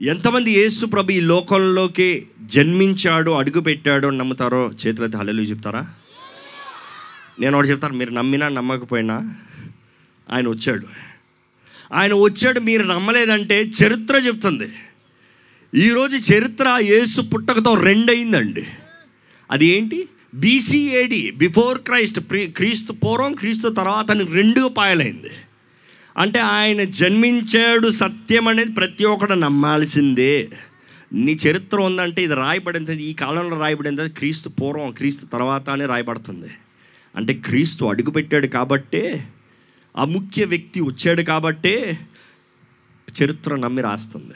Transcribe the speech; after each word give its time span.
ఎంతమంది 0.00 0.50
యేసు 0.50 0.86
ప్రభు 0.86 1.12
ఈ 1.12 1.20
లోకంలోకి 1.20 2.26
జన్మించాడు 2.40 3.30
అడుగు 3.30 3.60
పెట్టాడు 3.60 4.06
అని 4.06 4.18
నమ్ముతారో 4.18 4.70
చేతులైతే 4.86 5.18
హల్లెలు 5.18 5.40
చెప్తారా? 5.40 5.86
నేను 7.40 7.56
ఒకటి 7.58 7.70
చెప్తాను 7.70 7.94
మీరు 7.94 8.10
నమ్మినా 8.10 8.48
నమ్మకపోయినా 8.48 9.34
ఆయన 10.30 10.48
వచ్చాడు. 10.48 10.86
ఆయన 11.92 12.14
వచ్చాడు 12.14 12.60
మీరు 12.60 12.82
నమ్మలేదంటే 12.82 13.62
చరిత్ర 13.62 14.16
చెప్తుంది. 14.16 14.72
ఈరోజు 15.74 16.32
చరిత్ర 16.32 16.78
యేసు 16.80 17.20
పుట్టకతో 17.20 17.74
రెండయిందండి. 17.74 18.66
అది 19.50 19.66
ఏంటి 19.66 20.08
బీసీఏడి 20.34 21.30
బిఫోర్ 21.30 21.78
క్రైస్ట్ 21.78 22.20
ప్రీ 22.20 22.46
క్రీస్తు 22.46 22.92
పూర్వం 22.92 23.32
క్రీస్తు 23.32 23.68
తర్వాత 23.68 24.10
రెండుగా 24.10 24.68
పాయలైంది. 24.68 25.30
అంటే 26.18 26.38
ఆయన 26.38 26.84
జన్మించాడు 26.84 27.88
సత్యం 27.88 28.48
అనేది 28.48 28.72
ప్రతి 28.72 29.04
ఒక్కడు 29.04 29.34
నమ్మాల్సిందే. 29.34 30.48
నీ 31.12 31.32
చరిత్ర 31.32 31.80
ఉందంటే 31.80 32.22
ఇది 32.22 32.34
రాయబడింది 32.34 33.02
ఈ 33.02 33.12
కాలంలో 33.12 33.60
రాయబడింది 33.60 34.08
క్రీస్తు 34.08 34.48
పూర్వం 34.48 34.90
క్రీస్తు 34.90 35.26
తర్వాత 35.26 35.70
అని 35.70 35.86
రాయబడుతుంది. 35.86 36.50
అంటే 37.16 37.34
క్రీస్తు 37.34 37.84
అడుగుపెట్టాడు 37.84 38.46
కాబట్టే 38.46 39.28
ఆ 39.96 40.04
ముఖ్య 40.04 40.44
వ్యక్తి 40.44 40.80
వచ్చాడు 40.80 41.22
కాబట్టే 41.22 41.98
చరిత్ర 43.22 43.56
నమ్మి 43.56 43.82
రాస్తుంది. 43.82 44.34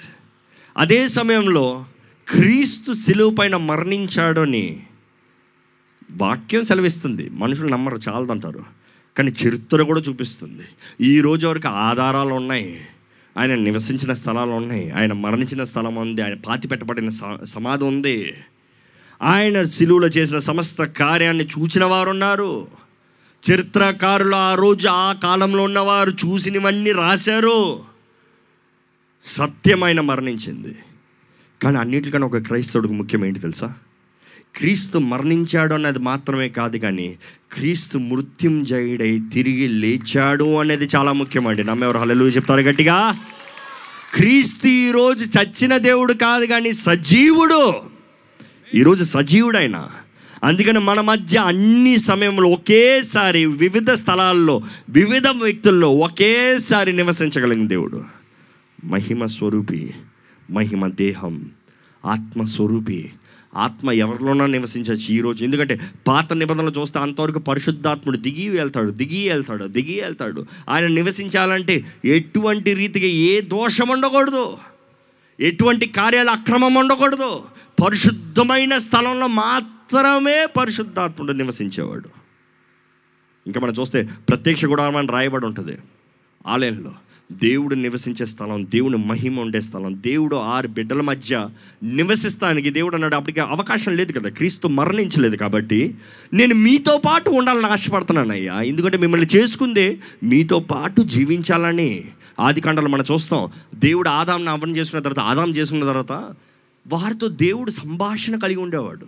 అదే 0.76 1.08
సమయంలో 1.08 1.84
క్రీస్తు 2.28 2.92
శిలువ 2.92 3.34
పైన 3.34 3.56
మరణించాడని 3.56 4.82
వాక్యం 6.12 6.62
సెలవిస్తుంది. 6.62 7.28
మనుషులు 7.28 7.68
నమ్మరు 7.68 7.98
చాలదంటారు. 8.08 8.81
కానీ 9.18 9.30
చరిత్ర 9.30 9.82
కూడా 9.82 10.00
చూపిస్తుంది. 10.00 10.62
ఈ 11.00 11.20
రోజు 11.20 11.46
వరకు 11.46 11.68
ఆధారాలు 11.68 12.34
ఉన్నాయి. 12.34 12.80
ఆయన 13.38 13.54
నివసించిన 13.54 14.12
స్థలాలు 14.12 14.50
ఉన్నాయి. 14.50 14.90
ఆయన 14.90 15.12
మరణించిన 15.12 15.64
స్థలం 15.64 15.94
ఉంది. 15.94 16.22
ఆయన 16.22 16.34
పాతి 16.34 16.68
పెట్టబడిన 16.68 17.08
స- 17.08 17.44
సమాధి 17.44 17.84
ఉంది. 17.84 18.34
ఆయన 19.22 19.62
శిలువలో 19.62 20.06
చేసిన 20.06 20.38
సమస్త 20.38 20.84
కార్యాన్ని 20.84 21.44
చూచిన 21.44 21.84
వారు 21.84 22.10
ఉన్నారు 22.10 22.68
చరిత్రకారులు 23.50 24.34
ఆ 24.34 24.54
రోజు 24.54 24.88
ఆ 24.88 25.12
కాలంలో 25.12 25.62
ఉన్నవారు 25.62 26.10
చూసినవన్నీ 26.10 26.92
రాశారు. 26.92 27.80
సత్యమైన 29.24 30.00
మరణించింది. 30.00 30.76
కానీ 31.62 31.76
అన్నిటికన్నా 31.76 32.26
ఒక 32.26 32.36
క్రైస్తవుడికి 32.36 32.94
ముఖ్యం 32.94 33.24
ఏంటి 33.24 33.40
తెలుసా? 33.40 33.74
క్రీస్తు 34.56 34.98
మరణించాడు 34.98 35.74
అన్నది 35.74 35.98
మాత్రమే 35.98 36.48
కాదు 36.48 36.76
కానీ 36.76 37.18
క్రీస్తు 37.52 37.98
మృత్యుంజయుడై 37.98 39.20
తిరిగి 39.32 39.68
లేచాడు 39.68 40.54
అనేది 40.54 40.88
చాలా 40.96 41.12
ముఖ్యమండి. 41.12 41.64
నమ్మెవరు 41.64 41.98
హల్లెలూయా 41.98 42.30
చెప్తారు 42.30 42.60
గట్టిగా? 42.60 43.18
క్రీస్తు 44.14 44.66
ఈరోజు 44.66 45.38
చచ్చిన 45.38 45.76
దేవుడు 45.76 46.12
కాదు 46.12 46.44
కానీ 46.44 46.72
సజీవుడు. 46.72 47.74
ఈరోజు 48.74 49.04
సజీవుడైన. 49.04 49.88
అందుకని 50.44 50.78
మన 50.78 51.00
మధ్య 51.00 51.38
అన్ని 51.38 51.96
సమయంలో 51.96 52.48
ఒకేసారి 52.48 53.46
వివిధ 53.46 53.90
స్థలాల్లో 53.90 54.62
వివిధ 54.90 55.26
వ్యక్తుల్లో 55.26 55.90
ఒకేసారి 55.90 56.92
నివసించగలిగిన 56.92 57.66
దేవుడు. 57.66 58.04
మహిమ 58.84 59.26
స్వరూపి 59.26 59.94
మహిమ 60.50 60.86
దేహం 60.86 61.50
ఆత్మ 62.04 62.42
స్వరూపి 62.42 63.12
ఆత్మ 63.54 63.90
ఎవరిలోనా 63.90 64.46
నివసించవచ్చు 64.46 65.10
ఈరోజు 65.10 65.44
ఎందుకంటే 65.44 65.80
పాత 66.06 66.32
నిబంధనలు 66.32 66.70
చూస్తే 66.70 66.98
అంతవరకు 66.98 67.38
పరిశుద్ధాత్ముడు 67.38 68.16
దిగి 68.16 68.48
వెళ్తాడు 68.48 68.90
దిగి 68.90 69.28
వెళ్తాడు 69.28 69.64
దిగి 69.64 70.00
వెళ్తాడు. 70.00 70.46
ఆయన 70.68 70.86
నివసించాలంటే 70.86 71.84
ఎటువంటి 72.04 72.74
రీతిగా 72.74 73.06
ఏ 73.06 73.40
దోషం 73.40 73.88
ఉండకూడదు. 73.88 74.58
ఎటువంటి 75.40 75.86
కార్యాలు 75.86 76.30
అక్రమం 76.30 76.74
ఉండకూడదు. 76.74 77.42
పరిశుద్ధమైన 77.84 78.78
స్థలంలో 78.78 79.26
మాత్రమే 79.26 80.46
పరిశుద్ధాత్ముడు 80.46 81.32
నివసించేవాడు. 81.32 82.08
ఇంకా 83.46 83.60
మనం 83.60 83.72
చూస్తే 83.72 84.08
ప్రత్యక్ష 84.28 84.64
గుడారం 84.64 84.96
అని 84.96 85.08
రాయబడి 85.08 85.46
ఉంటుంది. 85.46 85.78
ఆలయంలో. 86.46 86.92
దేవుడు 87.42 87.74
నివసించే 87.74 88.26
స్థలం 88.26 88.64
దేవుని 88.64 88.96
మహిమ 88.96 89.40
ఉండే 89.40 89.60
స్థలం. 89.60 90.02
దేవుడు 90.06 90.36
ఆరు 90.36 90.68
బిడ్డల 90.68 91.00
మధ్య 91.00 91.48
నివసిస్తానికి 91.82 92.70
దేవుడు 92.70 92.94
అన్నాడు. 92.94 93.14
అప్పటికి 93.14 93.40
అవకాశం 93.40 93.96
లేదు 93.96 94.12
కదా. 94.12 94.30
క్రీస్తు 94.30 94.68
మరణించలేదు 94.68 95.36
కాబట్టి 95.36 95.94
నేను 96.32 96.54
మీతో 96.54 97.02
పాటు 97.06 97.30
ఉండాలని 97.30 97.66
ఆశపడుతున్నాను 97.66 98.32
అయ్యా. 98.32 98.60
ఎందుకంటే 98.60 98.98
మిమ్మల్ని 98.98 99.26
చేసుకుందే 99.36 99.98
మీతో 100.22 100.60
పాటు 100.60 101.02
జీవించాలని 101.02 102.04
ఆది 102.40 102.60
కాండలో 102.60 102.88
మనం 102.88 103.04
చూస్తాం. 103.12 103.48
దేవుడు 103.74 104.08
ఆదాంను 104.08 104.50
అవ్వని 104.50 104.76
చేసుకున్న 104.76 105.02
తర్వాత 105.02 105.26
ఆదాం 105.26 105.50
చేసుకున్న 105.50 105.84
తర్వాత 105.84 106.12
వారితో 106.86 107.28
దేవుడు 107.28 107.70
సంభాషణ 107.70 108.38
కలిగి 108.38 108.58
ఉండేవాడు. 108.58 109.06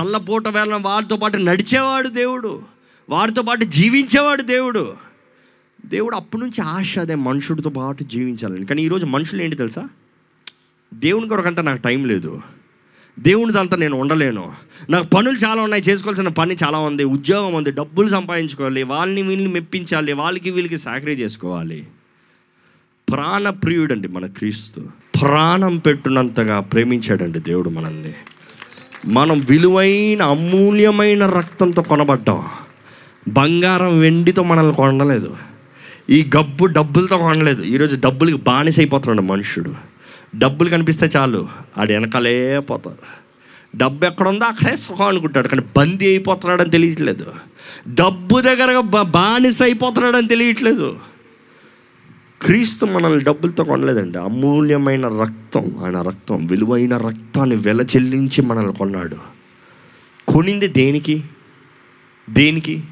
చల్లపూట 0.00 0.48
వేళ 0.48 0.78
వారితో 0.82 1.16
పాటు 1.16 1.36
నడిచేవాడు 1.36 2.08
దేవుడు. 2.08 2.62
వారితో 3.08 3.42
పాటు 3.42 3.64
జీవించేవాడు 3.64 4.42
దేవుడు. 4.42 5.09
దేవుడు 5.86 6.16
అప్పటి 6.16 6.42
నుంచి 6.42 6.62
ఆశ 6.62 6.98
అదే 6.98 7.14
మనుషుడితో 7.14 7.70
పాటు 7.70 8.04
జీవించాలని. 8.04 8.66
కానీ 8.66 8.82
ఈరోజు 8.82 9.06
మనుషులు 9.06 9.42
ఏంటి 9.42 9.56
తెలుసా? 9.56 9.88
దేవుని 10.94 11.28
కొరకంతా 11.28 11.62
నాకు 11.62 11.82
టైం 11.82 12.04
లేదు. 12.04 12.42
దేవునిదంతా 13.18 13.76
నేను 13.76 13.96
ఉండలేను. 13.96 14.52
నాకు 14.90 15.06
పనులు 15.06 15.36
చాలా 15.36 15.62
ఉన్నాయి 15.62 15.82
చేసుకోవాల్సిన 15.82 16.28
పని 16.28 16.56
చాలా 16.64 16.78
ఉంది 16.78 17.04
ఉద్యోగం 17.04 17.54
ఉంది 17.54 17.72
డబ్బులు 17.72 18.08
సంపాదించుకోవాలి 18.08 18.82
వాళ్ళని 18.82 19.22
వీళ్ళని 19.22 19.52
మెప్పించాలి 19.52 20.12
వాళ్ళకి 20.12 20.50
వీళ్ళకి 20.50 20.78
సాకరీ 20.78 21.12
చేసుకోవాలి. 21.12 21.86
ప్రాణప్రియుడండి 23.12 24.08
మన 24.08 24.26
క్రీస్తు. 24.26 24.80
ప్రాణం 25.20 25.76
పెట్టునంతగా 25.76 26.60
ప్రేమించాడండి 26.60 27.38
దేవుడు 27.38 27.70
మనల్ని. 27.70 28.14
మనం 29.06 29.46
విలువైన 29.50 30.22
అమూల్యమైన 30.22 31.26
రక్తంతో 31.26 31.82
కొనబడ్డాం. 31.82 32.42
బంగారం 33.28 34.00
వెండితో 34.00 34.42
మనల్ని 34.42 34.74
కొనలేదు. 34.74 35.36
ఈ 36.10 36.30
గబ్బు 36.36 36.66
డబ్బులతో 36.66 37.18
కొనలేదు 37.18 37.62
ఈరోజు 37.62 38.00
డబ్బులకి 38.04 38.36
బానిస 38.36 38.80
అయిపోతున్నాడు 38.80 39.26
మనుషుడు. 39.26 39.74
డబ్బులు 40.38 40.68
కనిపిస్తే 40.68 41.06
చాలు 41.06 41.48
ఆడు 41.78 41.92
వెనకాలే 41.92 42.58
పోతారు 42.58 43.20
డబ్బు 43.76 44.04
ఎక్కడుందో 44.04 44.44
అక్కడే 44.44 44.76
సుఖం 44.76 45.04
అనుకుంటాడు 45.04 45.48
కానీ 45.48 45.62
బందీ 45.76 46.06
అయిపోతున్నాడని 46.06 46.70
తెలియట్లేదు. 46.70 47.26
డబ్బు 47.94 48.40
దగ్గర 48.40 48.80
బానిస 49.02 49.62
అయిపోతున్నాడని 49.62 50.28
తెలియట్లేదు. 50.28 50.96
క్రీస్తు 52.42 52.86
మనల్ని 52.86 53.24
డబ్బులతో 53.24 53.64
కొనలేదండి. 53.64 54.18
అమూల్యమైన 54.18 55.08
రక్తం 55.08 55.76
ఆయన 55.84 56.02
రక్తం 56.02 56.46
విలువైన 56.46 56.96
రక్తాన్ని 56.96 57.56
వెల 57.56 57.80
చెల్లించి 57.80 58.42
మనల్ని 58.42 58.72
కొన్నాడు. 58.72 59.16
కొనింది 60.28 60.66
దేనికి? 60.66 61.22
దేనికి? 62.30 62.82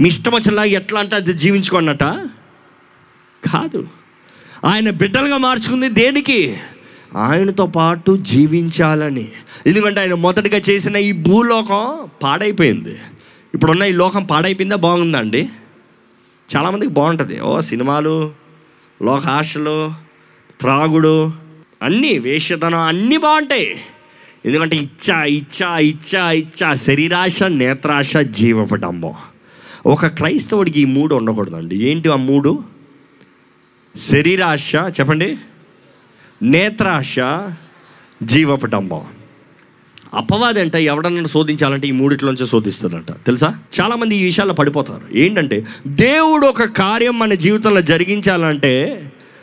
మీ 0.00 0.08
ఇష్టం 0.08 0.32
వచ్చేలాగా 0.32 0.68
ఎట్లా 0.68 1.00
అంటే 1.00 1.16
అది 1.16 1.32
జీవించుకోనట 1.32 2.02
కాదు. 3.52 3.88
ఆయన 4.64 4.90
బిడ్డలుగా 4.90 5.36
మార్చుకుంది 5.36 5.88
దేనికి? 5.88 6.56
ఆయనతో 7.16 7.66
పాటు 7.66 8.16
జీవించాలని. 8.16 9.28
ఎందుకంటే 9.66 10.00
ఆయన 10.00 10.14
మొదటిగా 10.14 10.60
చేసిన 10.70 10.96
ఈ 10.96 11.12
భూలోకం 11.12 12.08
పాడైపోయింది. 12.22 12.98
ఇప్పుడున్న 13.54 13.82
ఈ 13.82 13.92
లోకం 13.92 14.24
పాడైపోయిందా? 14.24 14.76
బాగుందా 14.76 15.18
అండి? 15.18 15.48
చాలామందికి 16.56 16.92
బాగుంటుంది. 16.92 17.40
ఓ 17.40 17.60
సినిమాలు 17.60 18.32
లోక 19.02 19.26
ఆశలు 19.26 19.92
త్రాగుడు 20.60 21.32
అన్నీ 21.82 22.18
వేషధనం 22.18 22.78
అన్నీ 22.78 23.16
బాగుంటాయి. 23.16 23.80
ఎందుకంటే 24.46 24.76
ఇచ్చా 24.76 25.24
ఇచ్చా 25.24 25.78
ఇచ్చా 25.78 26.30
ఇచ్చా 26.30 26.74
శరీరాశ 26.74 27.42
నేత్రాశ 27.42 28.16
జీవపడంబం 28.16 29.12
ఒక 29.88 30.06
క్రైస్తవుడికి 30.06 30.80
ఈ 30.80 30.84
మూడు 30.84 31.14
ఉండకూడదండి. 31.14 31.76
ఏంటి 31.76 32.08
ఆ 32.08 32.16
మూడు? 32.16 32.64
శరీరాశ 33.96 34.74
చెప్పండి. 34.76 35.38
నేత్రాశ 36.42 37.16
జీవపటంబం. 38.22 39.00
అపవాది 40.14 40.60
అంటే 40.60 40.84
ఎవడన్నా 40.84 41.24
శోధించాలంటే 41.24 41.88
ఈ 41.88 41.90
మూడిట్లోంచే 41.90 42.46
శోధిస్తాడంట. 42.46 43.12
తెలుసా? 43.12 43.58
చాలామంది 43.80 44.16
ఈ 44.16 44.24
విషయాల్లో 44.24 44.54
పడిపోతారు. 44.54 45.18
ఏంటంటే 45.18 45.66
దేవుడు 45.86 46.46
ఒక 46.46 46.64
కార్యం 46.64 47.18
మన 47.18 47.34
జీవితంలో 47.34 47.80
జరిగించాలంటే 47.80 49.02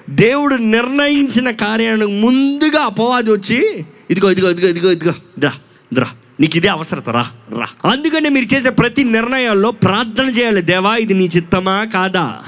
దేవుడు 0.09 0.55
నిర్ణయించిన 0.55 1.51
కార్యానికి 1.51 2.21
ముందుగా 2.21 2.81
అపవాది 2.81 3.31
వచ్చి 3.31 3.85
ఇదిగో 4.11 4.31
ఇదిగో 4.31 4.51
ఇదిగో 4.51 4.67
ఇదిగో 4.67 4.91
ఇదిగో 4.91 5.13
ద్రా 5.39 5.53
ద్రా 5.93 6.07
నీకు 6.39 6.57
ఇదే 6.57 6.67
అవసరత 6.67 7.09
రా 7.09 7.29
రా. 7.59 7.89
అందుకనే 7.91 8.29
మీరు 8.29 8.55
చేసే 8.55 8.69
ప్రతి 8.69 9.03
నిర్ణయాల్లో 9.03 9.71
ప్రార్థన 9.71 10.25
చేయాలి. 10.25 10.61
దేవా 10.61 10.95
ఇది 10.95 11.13
నీ 11.13 11.29
చిత్తమా 11.35 11.87
కాదా? 11.93 12.39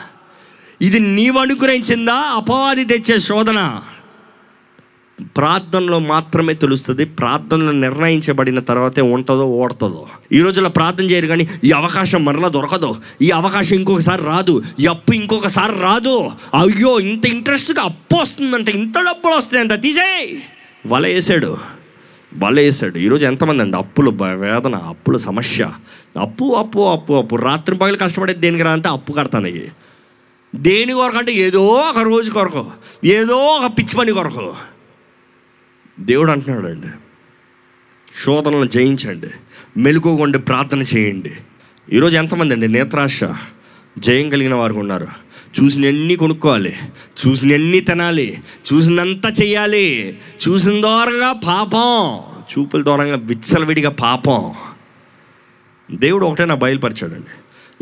ఇది 0.81 0.99
నీవు 0.99 1.39
అనుగ్రహించిందా? 1.39 2.13
అపవాది 2.13 2.85
తెచ్చే 2.85 3.19
శోధన. 3.19 3.79
ప్రార్థనలో 5.21 5.99
మాత్రమే 5.99 6.53
తెలుస్తుంది. 6.53 7.05
ప్రార్థనలో 7.05 7.71
నిర్ణయించబడిన 7.71 8.59
తర్వాతే 8.59 9.01
ఉంటుందో 9.01 9.45
ఓడుతుందో. 9.45 10.07
ఈ 10.31 10.41
రోజుల్లో 10.41 10.69
ప్రార్థన 10.69 11.03
చేయరు 11.03 11.27
కానీ 11.27 11.49
ఈ 11.63 11.71
అవకాశం 11.71 12.25
మరలా 12.25 12.47
దొరకదు. 12.47 12.95
ఈ 13.21 13.31
అవకాశం 13.31 13.75
ఇంకొకసారి 13.75 14.23
రాదు. 14.23 14.63
ఈ 14.79 14.85
అప్పు 14.85 15.13
ఇంకొకసారి 15.13 15.79
రాదు. 15.79 16.31
అయ్యో 16.55 16.99
ఇంత 16.99 17.25
ఇంట్రెస్ట్గా 17.25 17.83
అప్పు 17.83 18.15
వస్తుందంటే 18.15 18.71
ఇంత 18.71 18.99
డబ్బులు 18.99 19.35
వస్తాయంట 19.35 19.73
తీసేయ్. 19.73 20.39
వల 20.87 21.07
వేసాడు. 21.07 21.76
వల 22.35 22.59
ఈరోజు 22.97 23.25
ఎంతమంది 23.25 23.63
అండి? 23.63 23.77
అప్పులు 23.77 24.09
బ- 24.09 24.23
వేదన 24.23 24.75
అప్పుల 24.75 25.17
సమస్య. 25.17 25.71
అప్పు 26.19 26.53
అప్పు 26.53 26.79
అప్పు 26.79 27.13
అప్పు. 27.13 27.35
రాత్రి 27.35 27.75
పగలు 27.75 27.97
కష్టపడేది 27.97 28.39
దేనికి 28.39 28.63
రా 28.63 28.71
అంటే 28.71 28.89
అప్పు 28.89 29.13
కడతాను 29.13 29.47
దేని 30.55 30.93
కొరకు 30.93 31.17
అంటే 31.17 31.33
ఏదో 31.33 31.67
ఒక 31.67 31.99
రోజు 31.99 32.31
కొరకు. 32.31 32.71
ఏదో 33.05 33.35
ఒక 33.35 33.77
పిచ్చి 33.77 33.95
పని 33.95 34.11
కొరకు. 34.11 34.53
దేవుడు 35.99 36.31
అంటున్నాడు 36.31 36.67
అండి 36.67 36.87
శోధనలు 38.23 38.65
జయించండి. 38.65 39.27
మెలుకోకుండా 39.77 40.39
ప్రార్థన 40.39 40.81
చేయండి. 40.81 41.31
ఈరోజు 41.91 42.17
ఎంతమంది 42.17 42.53
అండి? 42.53 42.67
నేత్రాశ. 42.67 43.19
జయం 43.99 44.29
కలిగిన 44.29 44.53
వారు 44.53 44.73
ఉన్నారు. 44.73 45.07
చూసినన్ని 45.59 46.15
కొనుక్కోవాలి 46.15 46.73
చూసినన్ని 47.19 47.79
తినాలి 47.79 48.37
చూసినంత 48.73 49.41
చెయ్యాలి 49.41 50.19
చూసిన 50.47 50.81
దూరంగా 50.81 51.31
పాపం 51.31 52.19
చూపుల 52.51 52.81
దూరంగా 52.81 53.15
విచ్చలవిడిగా 53.15 53.89
పాపం. 53.89 54.53
దేవుడు 55.91 56.25
ఒకటే 56.25 56.45
నా 56.45 56.55
బయలుపరిచాడండి. 56.55 57.33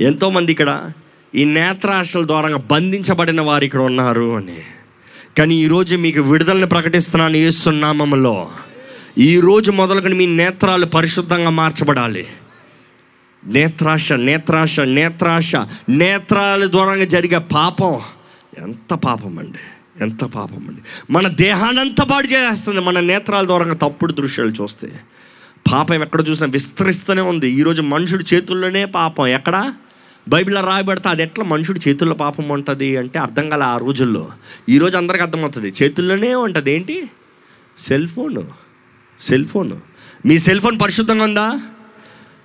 ఎంతోమంది 0.03 0.51
ఇక్కడ 0.51 0.91
ఈ 1.35 1.45
నేత్రాశల 1.45 2.27
ద్వారంగా 2.27 2.57
బంధించబడిన 2.57 3.41
వారు 3.41 3.63
ఇక్కడ 3.63 3.79
ఉన్నారు 3.79 4.35
అని. 4.35 4.57
కానీ 5.37 5.55
ఈరోజు 5.55 5.95
మీకు 5.95 6.21
విడుదలని 6.21 6.65
ప్రకటిస్తున్నాను 6.65 7.37
ఏస్తున్నామలో 7.37 8.49
ఈరోజు 9.17 9.71
మొదలుకొని 9.71 10.15
మీ 10.15 10.25
నేత్రాలు 10.25 10.85
పరిశుద్ధంగా 10.85 11.49
మార్చబడాలి. 11.49 12.27
నేత్రాశ 13.47 14.11
నేత్రాశ 14.13 14.79
నేత్రాశ. 14.79 15.55
నేత్రాల 15.89 16.71
ద్వారా 16.71 16.95
జరిగే 16.95 17.37
పాపం. 17.37 17.99
ఎంత 18.57 18.93
పాపం 18.93 19.39
అండి 19.39 19.57
ఎంత 20.01 20.23
పాపం 20.23 20.65
అండి 20.67 20.81
మన 21.11 21.27
దేహాన్నంతా 21.27 22.03
పాడు 22.03 22.27
చేస్తుంది 22.27 22.81
మన 22.81 22.99
నేత్రాల 22.99 23.45
ద్వారా 23.45 23.73
తప్పుడు 23.73 24.13
దృశ్యాలు 24.13 24.51
చూస్తే. 24.51 24.91
పాపం 25.71 26.03
ఎక్కడ 26.03 26.23
చూసినా 26.29 26.47
విస్తరిస్తూనే 26.47 27.21
ఉంది. 27.21 27.49
ఈరోజు 27.49 27.81
మనుషుడి 27.81 28.35
చేతుల్లోనే 28.35 28.85
పాపం. 28.85 29.27
ఎక్కడ? 29.27 29.73
బైబిల్లో 30.29 30.61
రాయబడితే 30.61 31.09
అది 31.09 31.23
ఎట్లా 31.23 31.45
మనుషుడి 31.45 31.79
చేతుల్లో 31.87 32.15
పాపం 32.15 32.49
ఉంటుంది 32.49 32.97
అంటే 32.97 33.19
అర్థం 33.19 33.49
కాలే 33.49 33.63
ఆ 33.63 33.77
రోజుల్లో. 33.77 34.31
ఈరోజు 34.69 34.97
అందరికి 34.97 35.23
అర్థమవుతుంది. 35.23 35.73
చేతుల్లోనే 35.83 36.35
ఉంటుంది. 36.35 36.73
ఏంటి? 36.73 37.09
Cell 37.81 38.07
phone. 38.07 38.43
Cell 39.21 39.45
phone. 39.45 39.71
మీ 40.25 40.39
సెల్ 40.39 40.59
ఫోన్ 40.59 40.79
పరిశుద్ధంగా 40.79 41.23
ఉందా? 41.23 41.59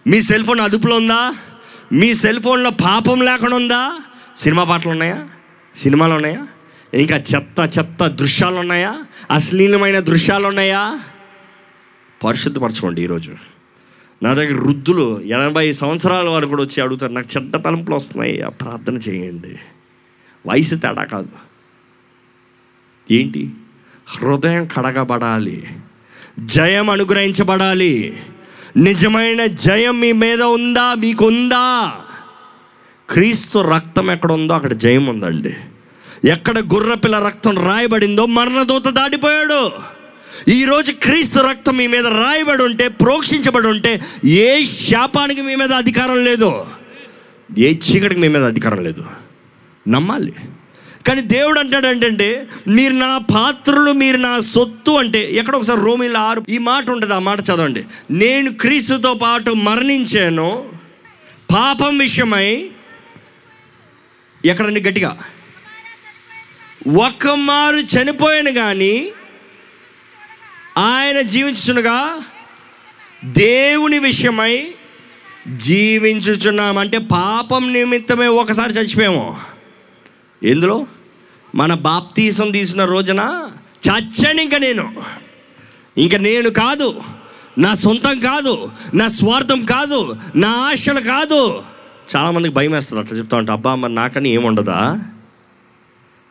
మీ 0.06 0.20
సెల్ 0.20 0.44
ఫోన్ 0.44 0.60
అదుపులో 0.60 0.96
ఉందా? 0.96 1.34
మీ 1.92 2.14
సెల్ 2.14 2.40
ఫోన్లో 2.40 2.70
పాపం 2.70 3.22
లేకుండా 3.22 3.56
ఉందా? 3.56 3.98
సినిమా 4.36 4.64
పాటలు 4.64 4.90
ఉన్నాయా? 4.90 5.28
సినిమాలు 5.76 6.14
ఉన్నాయా? 6.14 6.46
ఇంకా 6.94 7.16
చెత్త 7.16 7.78
చెత్త 7.78 8.06
దృశ్యాలు 8.06 8.56
ఉన్నాయా? 8.56 9.02
అశ్లీలమైన 9.30 9.98
దృశ్యాలు 9.98 10.46
ఉన్నాయా? 10.46 11.00
పరిశుద్ధపరచుకోండి 12.24 13.02
ఈరోజు. 13.02 13.34
నా 14.22 14.34
దగ్గర 14.34 14.60
వృద్ధులు 14.60 15.20
ఎనభై 15.20 15.72
సంవత్సరాల 15.72 16.28
వారు 16.28 16.46
కూడా 16.46 16.62
వచ్చి 16.62 16.82
అడుగుతారు 16.82 17.12
నాకు 17.12 17.28
చెడ్డ 17.36 17.56
తలంపులు 17.56 17.96
వస్తున్నాయి 17.96 18.42
ఆ 18.42 18.48
ప్రార్థన 18.48 18.94
చేయండి. 18.94 19.58
వయసు 20.46 20.74
తేడా 20.74 21.04
కాదు. 21.04 21.28
ఏంటి? 23.10 23.50
హృదయం 24.08 24.64
కడగబడాలి. 24.66 25.68
జయం 26.40 26.90
అనుగ్రహించబడాలి. 26.90 28.22
నిజమైన 28.76 29.46
జయం 29.46 30.00
మీ 30.00 30.12
మీద 30.12 30.42
ఉందా? 30.42 30.94
మీకుందా? 30.94 31.92
క్రీస్తు 33.10 33.58
రక్తం 33.58 34.10
ఎక్కడ 34.10 34.32
ఉందో 34.32 34.54
అక్కడ 34.54 34.72
జయం 34.72 35.06
ఉందండి. 35.06 35.56
ఎక్కడ 36.28 36.58
గుర్రపిల్ల 36.58 37.18
రక్తం 37.18 37.58
రాయబడిందో 37.58 38.26
మరణదూత 38.26 38.88
దాటిపోయాడు. 38.88 39.70
ఈరోజు 40.48 40.92
క్రీస్తు 40.92 41.38
రక్తం 41.38 41.76
మీ 41.76 41.86
మీద 41.86 42.06
రాయబడి 42.06 42.62
ఉంటే 42.62 42.88
ప్రోక్షించబడి 42.88 43.68
ఉంటే 43.68 44.00
ఏ 44.24 44.64
శాపానికి 44.64 45.42
మీ 45.42 45.54
మీద 45.54 45.72
అధికారం 45.72 46.24
లేదు. 46.24 46.66
ఏ 47.58 47.74
చీకటికి 47.74 48.20
మీ 48.20 48.28
మీద 48.28 48.44
అధికారం 48.44 48.84
లేదు. 48.84 49.04
నమ్మాలి. 49.88 50.32
కానీ 51.06 51.20
దేవుడు 51.20 51.60
అంటాడు 51.60 51.86
ఏంటంటే 51.86 52.48
మీరు 52.68 52.92
నా 52.92 53.18
పాత్రలు 53.18 53.92
మీరు 53.92 54.16
నా 54.16 54.40
సొత్తు 54.40 54.90
అంటే 54.90 55.28
ఎక్కడ 55.32 55.56
ఒకసారి 55.56 55.80
రోమిల 55.80 56.16
ఆరు 56.16 56.44
ఈ 56.48 56.58
మాట 56.58 56.90
ఉంటుంది 56.90 57.14
ఆ 57.14 57.18
మాట 57.18 57.40
చదవండి. 57.40 57.84
నేను 58.10 58.52
క్రీస్తుతో 58.52 59.14
పాటు 59.14 59.50
మరణించాను 59.50 60.72
పాపం 61.54 61.98
విషయమై 61.98 62.70
ఎక్కడండి 64.44 64.80
గట్టిగా? 64.80 65.18
ఒక్క 67.06 67.26
మారు 67.26 67.76
చనిపోయాను 67.76 68.52
కానీ 68.52 69.12
ఆయన 70.78 71.20
జీవించుచునగా 71.20 72.18
దేవుని 73.24 73.98
విషయమై 73.98 74.68
జీవించుచున్నాం. 75.56 76.78
అంటే 76.78 76.98
పాపం 76.98 77.72
నిమిత్తమే 77.72 78.26
ఒకసారి 78.26 78.72
చచ్చిపోయాము. 78.72 79.49
ఎందులో? 80.42 80.86
మన 81.54 81.74
బాప్తీసం 81.74 82.50
తీసిన 82.50 82.84
రోజున 82.84 83.50
చచ్చాను 83.90 84.40
ఇంకా 84.40 84.58
నేను. 84.58 84.92
ఇంకా 85.98 86.18
నేను 86.18 86.50
కాదు. 86.50 87.00
నా 87.58 87.74
సొంతం 87.74 88.18
కాదు. 88.18 88.70
నా 88.94 89.08
స్వార్థం 89.08 89.64
కాదు. 89.64 90.16
నా 90.36 90.48
ఆశలు 90.48 91.00
కాదు. 91.00 91.62
చాలామందికి 92.16 92.54
భయం 92.54 92.72
వేస్తారు 92.72 93.00
అట్లా 93.00 93.18
చెప్తా 93.18 93.36
ఉంటా 93.36 93.52
అబ్బా 93.52 93.74
మరి 93.74 93.94
నాకని 93.94 94.28
ఏముండదా? 94.28 94.98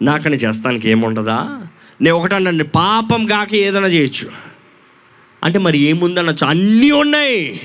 నాకని 0.02 0.36
చేస్తానికి 0.36 0.90
ఏముండదా? 0.90 1.68
నేను 2.02 2.16
ఒకటండి 2.16 2.64
పాపం 2.64 3.26
కాక 3.26 3.56
ఏదైనా 3.56 3.88
చేయొచ్చు. 3.88 4.32
అంటే 5.44 5.60
మరి 5.60 5.80
ఏముందనొచ్చు 5.80 6.48
అన్నీ 6.48 6.92
ఉన్నాయి. 6.92 7.62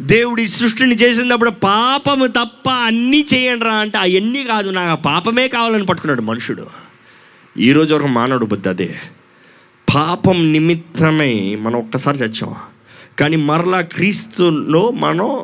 దేవుడు 0.00 0.40
ఈ 0.40 0.46
సృష్టిని 0.46 0.94
చేసినప్పుడు 0.94 1.50
పాపము 1.50 2.26
తప్ప 2.26 2.70
అన్నీ 2.70 3.24
చేయండి 3.34 3.64
రా 3.64 3.74
అంటే 3.74 3.98
అవన్నీ 3.98 4.44
కాదు 4.44 4.70
నాకు 4.70 5.02
పాపమే 5.02 5.48
కావాలని 5.48 5.86
పట్టుకున్నాడు 5.86 6.22
మనుషుడు. 6.22 6.66
ఈరోజు 7.58 7.94
ఒక 7.94 8.06
మానవుడు 8.06 8.46
బుద్ధి 8.46 8.68
అదే. 8.68 8.96
పాపం 9.94 10.52
నిమిత్తమై 10.52 11.58
మనం 11.60 11.76
ఒక్కసారి 11.76 12.18
చచ్చాం. 12.18 12.54
కానీ 13.18 13.36
మరలా 13.36 13.80
క్రీస్తులో 13.80 14.90
మనం 14.90 15.40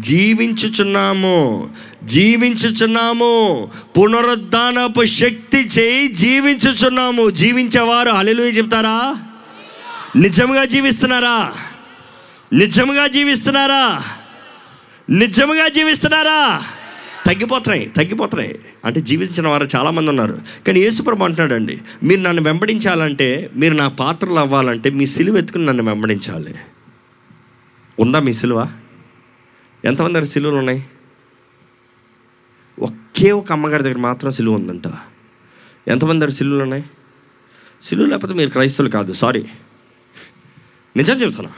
జీవించుచున్నాము. 0.00 1.70
జీవించుచున్నాము. 2.04 3.68
పునరుద్ధానపు 3.98 5.04
శక్తి 5.04 5.58
చేయి 5.58 6.08
జీవించుచున్నాము. 6.08 7.30
జీవించేవారు 7.30 8.10
అలెలు 8.10 8.42
చెప్తారా? 8.42 9.16
నిజంగా 10.16 10.64
జీవిస్తున్నారా? 10.64 11.52
నిజముగా 12.52 13.06
జీవిస్తున్నారా? 13.06 14.02
నిజముగా 15.10 15.68
జీవిస్తున్నారా? 15.68 16.62
తగ్గిపోతున్నాయి 17.26 17.88
తగ్గిపోతున్నాయి. 17.88 18.60
అంటే 18.84 19.00
జీవించిన 19.00 19.48
వారు 19.48 19.68
చాలామంది 19.76 20.08
ఉన్నారు. 20.10 20.40
కానీ 20.66 20.80
యేసుప్రభు 20.80 21.24
అంటున్నాడండి 21.24 21.80
మీరు 22.02 22.20
నన్ను 22.20 22.42
వెంబడించాలంటే 22.42 23.50
మీరు 23.54 23.74
నా 23.74 23.88
పాత్రలు 23.88 24.38
అవ్వాలంటే 24.38 24.90
మీ 24.90 25.06
సిలువ 25.06 25.38
ఎత్తుకుని 25.38 25.66
నన్ను 25.66 25.84
వెంబడించాలి. 25.84 26.54
ఉందా 28.00 28.20
మీ 28.20 28.32
సిలువ? 28.32 28.72
ఎంతమంది 29.84 30.14
దగ్గర 30.14 30.24
సిలువలు 30.24 30.56
ఉన్నాయి? 30.56 30.84
ఒకే 32.80 33.32
ఒక 33.32 33.52
అమ్మగారి 33.52 33.82
దగ్గర 33.82 33.98
మాత్రం 33.98 34.32
సిలువ 34.32 34.54
ఉందంట. 34.54 34.92
ఎంతమంది 35.88 36.20
దగ్గర 36.20 36.32
సిలువలు 36.32 36.62
ఉన్నాయి? 36.62 36.84
సిలువ 37.82 38.06
లేకపోతే 38.06 38.34
మీరు 38.34 38.50
క్రైస్తవులు 38.50 38.92
కాదు 38.92 39.12
సారీ. 39.12 39.44
నిజం 40.96 41.14
చెబుతున్నా. 41.14 41.52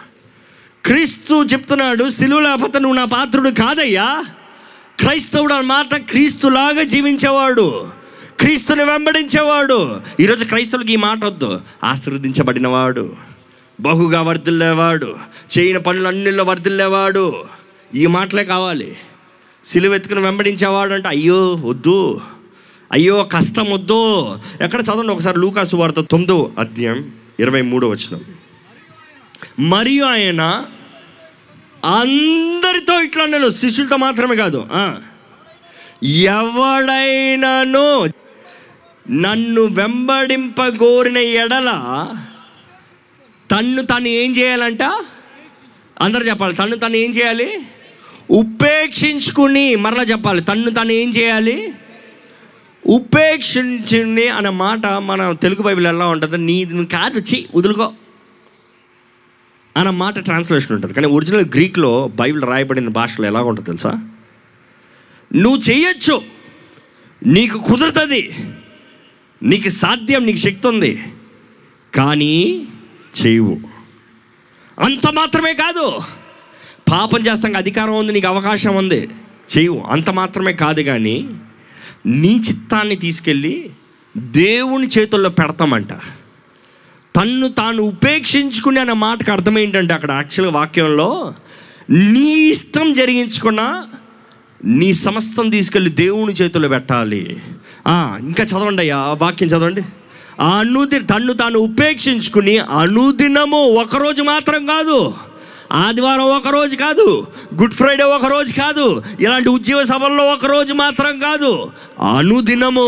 క్రీస్తు 0.84 1.44
చెప్తున్నాడు 1.44 2.08
సిలువ 2.08 2.40
నువ్వు 2.40 2.92
నా 2.92 3.04
పాత్రుడు 3.04 3.50
కాదయ్యా. 3.50 4.24
క్రైస్తవుడు 5.00 5.54
అన్నమాట 5.54 5.96
క్రీస్తులాగా 5.96 6.82
జీవించేవాడు. 6.82 7.88
క్రీస్తుని 8.40 8.84
వెంబడించేవాడు. 8.84 10.00
ఈరోజు 10.20 10.44
క్రైస్తవులకి 10.44 10.92
ఈ 10.92 10.96
మాట 10.96 11.24
వద్దు. 11.24 11.60
ఆశీర్వదించబడినవాడు. 11.84 13.12
బహుగా 13.80 14.22
వర్ధిల్లేవాడు. 14.22 15.16
చేయని 15.58 15.80
పనులు 15.80 16.08
అన్నిల్లో 16.08 16.44
వర్ధిల్లేవాడు. 16.44 17.44
ఈ 17.94 18.06
మాటలే 18.06 18.44
కావాలి. 18.44 18.96
సిలువ 19.66 19.94
ఎత్తుకుని 19.94 20.20
వెంబడించేవాడు 20.20 20.94
అంటే 20.94 21.08
అయ్యో 21.08 21.54
వద్దు. 21.54 22.20
అయ్యో 22.92 23.24
కష్టం 23.24 23.70
వద్దు. 23.70 24.36
ఎక్కడ 24.60 24.80
చదవండి 24.80 25.12
ఒకసారి 25.12 25.38
లూకాసు 25.38 25.76
వార్త 25.76 26.00
తొమ్మిదో 26.00 26.52
అధ్యాయం 26.58 27.10
ఇరవై 27.40 27.62
మూడో 27.62 27.88
వచ్చినాం 27.88 28.20
మరియు 29.58 30.04
ఆయన 30.04 30.64
అందరితో 31.84 33.02
ఇట్లా 33.02 33.26
నేను 33.26 33.48
శిష్యులతో 33.48 33.96
మాత్రమే 33.96 34.36
కాదు. 34.36 34.66
ఎవడైనాను 36.04 38.04
నన్ను 39.10 39.62
వెంబడింపగోరిన 39.62 41.18
ఎడల 41.18 41.70
తన్ను 43.50 43.82
తను 43.82 44.08
ఏం 44.08 44.36
చేయాలంట? 44.36 45.02
అందరు 46.00 46.24
చెప్పాలి. 46.24 46.54
తన్ను 46.54 46.76
తను 46.76 46.96
ఏం 46.96 47.10
చేయాలి? 47.10 47.58
ఉపేక్షించుకుని 48.30 49.76
మరలా 49.76 50.02
చెప్పాలి. 50.02 50.40
తన్ను 50.40 50.70
తను 50.70 50.92
ఏం 50.92 51.10
చేయాలి? 51.10 51.72
ఉపేక్షించుని 52.86 54.28
అనే 54.28 54.48
మాట 54.48 54.86
మన 54.86 55.32
తెలుగు 55.32 55.62
బైబిల్ 55.62 55.86
ఎలా 55.86 56.06
ఉంటుంది? 56.06 56.38
నీ 56.38 56.84
కాదు. 56.84 57.20
చి 57.20 57.48
వదులుకో. 57.54 57.92
అన్న 59.78 59.90
మాట 59.90 60.18
ట్రాన్స్లేషన్ 60.18 60.72
ఉంటుంది. 60.72 60.94
కానీ 60.94 61.06
ఒరిజినల్ 61.06 61.44
గ్రీక్లో 61.44 62.08
బైబిల్ 62.08 62.44
రాయబడిన 62.44 62.88
భాషలో 62.88 63.26
ఎలా 63.26 63.42
ఉంటుంది 63.42 63.66
తెలుసా? 63.66 64.08
నువ్వు 65.34 65.70
చేయొచ్చు. 65.70 66.22
నీకు 67.26 67.58
కుదురుతుంది. 67.58 68.36
నీకు 69.42 69.68
సాధ్యం 69.68 70.26
నీకు 70.26 70.36
శక్తి 70.36 70.68
ఉంది. 70.68 71.04
కానీ 71.94 72.66
చేయవు. 73.22 73.60
అంత 74.78 75.06
మాత్రమే 75.06 75.54
కాదు. 75.54 75.98
పాపం 76.90 77.20
చేస్తాం 77.20 77.56
అధికారం 77.56 77.98
ఉంది 77.98 78.12
నీకు 78.12 78.26
అవకాశం 78.26 78.76
ఉంది. 78.76 79.08
చేయవు. 79.58 79.84
అంత 79.90 80.10
మాత్రమే 80.10 80.52
కాదు 80.52 80.82
కానీ 80.82 81.28
నీ 82.06 82.36
చిత్తాన్ని 82.36 82.96
తీసుకెళ్ళి 82.96 83.70
దేవుని 84.16 84.86
చేతుల్లో 84.86 85.30
పెడతామంట. 85.30 85.88
తన్ను 87.18 87.48
తాను 87.48 87.82
ఉపేక్షించుకుని 87.82 88.80
అన్న 88.80 88.92
మాటకు 88.92 89.32
అర్థం 89.32 89.58
ఏంటంటే 89.58 89.94
అక్కడ 89.94 90.10
యాక్చువల్గా 90.10 90.58
వాక్యంలో 90.58 91.34
నీ 91.90 92.30
ఇష్టం 92.50 92.92
జరిగించుకున్న 92.94 93.86
నీ 94.64 94.92
సమస్తం 94.92 95.50
తీసుకెళ్ళి 95.50 95.90
దేవుని 95.90 96.32
చేతుల్లో 96.32 96.68
పెట్టాలి. 96.68 97.22
ఇంకా 98.20 98.44
చదవండి 98.44 98.82
అయ్యా 98.82 98.96
ఆ 98.96 99.12
వాక్యం 99.12 99.48
చదవండి. 99.48 99.82
ఆ 100.40 100.48
అనుది 100.58 100.98
తన్ను 101.00 101.32
తాను 101.32 101.58
ఉపేక్షించుకుని 101.58 102.58
అనుదినము 102.58 103.62
ఒకరోజు 103.82 104.22
మాత్రం 104.22 104.66
కాదు 104.66 105.14
ఆదివారం 105.72 106.24
ఒకరోజు 106.24 106.76
కాదు 106.76 107.26
గుడ్ 107.62 107.74
ఫ్రైడే 107.74 108.04
ఒక 108.04 108.26
రోజు 108.26 108.52
కాదు 108.52 109.02
ఇలాంటి 109.20 109.48
ఉద్యోగ 109.48 109.82
సభల్లో 109.84 110.24
ఒకరోజు 110.24 110.72
మాత్రం 110.72 111.18
కాదు 111.18 111.70
అనుదినము 112.16 112.86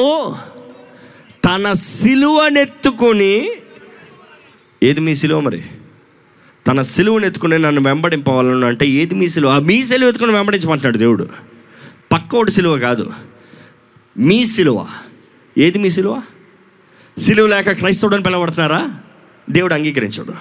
తన 1.44 1.72
సిలువనెత్తుకొని 1.72 3.34
ఏది 4.82 5.00
మీ 5.00 5.14
సిలువ 5.14 5.40
మరి? 5.40 5.64
తన 6.66 6.82
సిలువను 6.82 7.26
ఎత్తుకుని 7.26 7.58
నన్ను 7.58 7.80
వెంబడింపవాలను 7.80 8.66
అంటే 8.66 8.87
ఏది 8.87 9.14
మీ 9.14 9.28
సిలువ? 9.28 9.50
ఆ 9.50 9.58
మీ 9.58 9.84
సిలువ 9.84 10.08
ఎత్తుకుని 10.08 10.32
వెంబడించమంటున్నాడు 10.32 10.99
దేవుడు. 10.99 11.28
పక్కోటి 12.12 12.50
సిలువ 12.50 12.78
కాదు. 12.78 13.12
మీ 14.18 14.44
సిలువ. 14.44 14.87
ఏది 15.58 15.78
మీ 15.78 15.90
సిలువ? 15.90 16.22
సిలువ 17.18 17.46
లేక 17.46 17.70
క్రైస్తవుడని 17.70 18.22
పిలవడుతున్నారా 18.22 18.90
దేవుడు 19.50 19.75
అంగీకరించడు. 19.75 20.32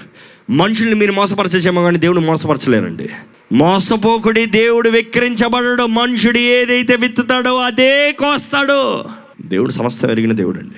మనుషుల్ని 0.52 0.96
మీరు 0.96 1.12
మోసపరచేసేమో 1.12 1.84
కానీ 1.84 1.98
దేవుడు 1.98 2.20
మోసపరచలేరండి. 2.20 3.10
మోసపోకుడి 3.54 4.46
దేవుడు 4.46 4.90
విక్రించబడడు. 4.90 5.84
మనుషుడు 5.84 6.38
ఏదైతే 6.38 6.96
విత్తుతాడో 6.96 7.58
అదే 7.58 8.12
కోస్తాడు. 8.12 9.04
దేవుడు 9.42 9.72
సమస్త 9.72 10.06
ఎరిగిన 10.06 10.32
దేవుడు 10.32 10.60
అండి 10.60 10.76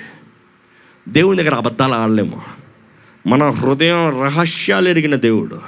దేవుని 1.10 1.38
దగ్గర 1.38 1.56
అబద్ధాలు 1.56 1.94
ఆడలేము. 1.94 2.61
మన 3.28 3.50
హృదయం 3.50 4.22
రహస్యాలు 4.24 4.90
ఎరిగిన 4.90 5.16
దేవుడు. 5.16 5.60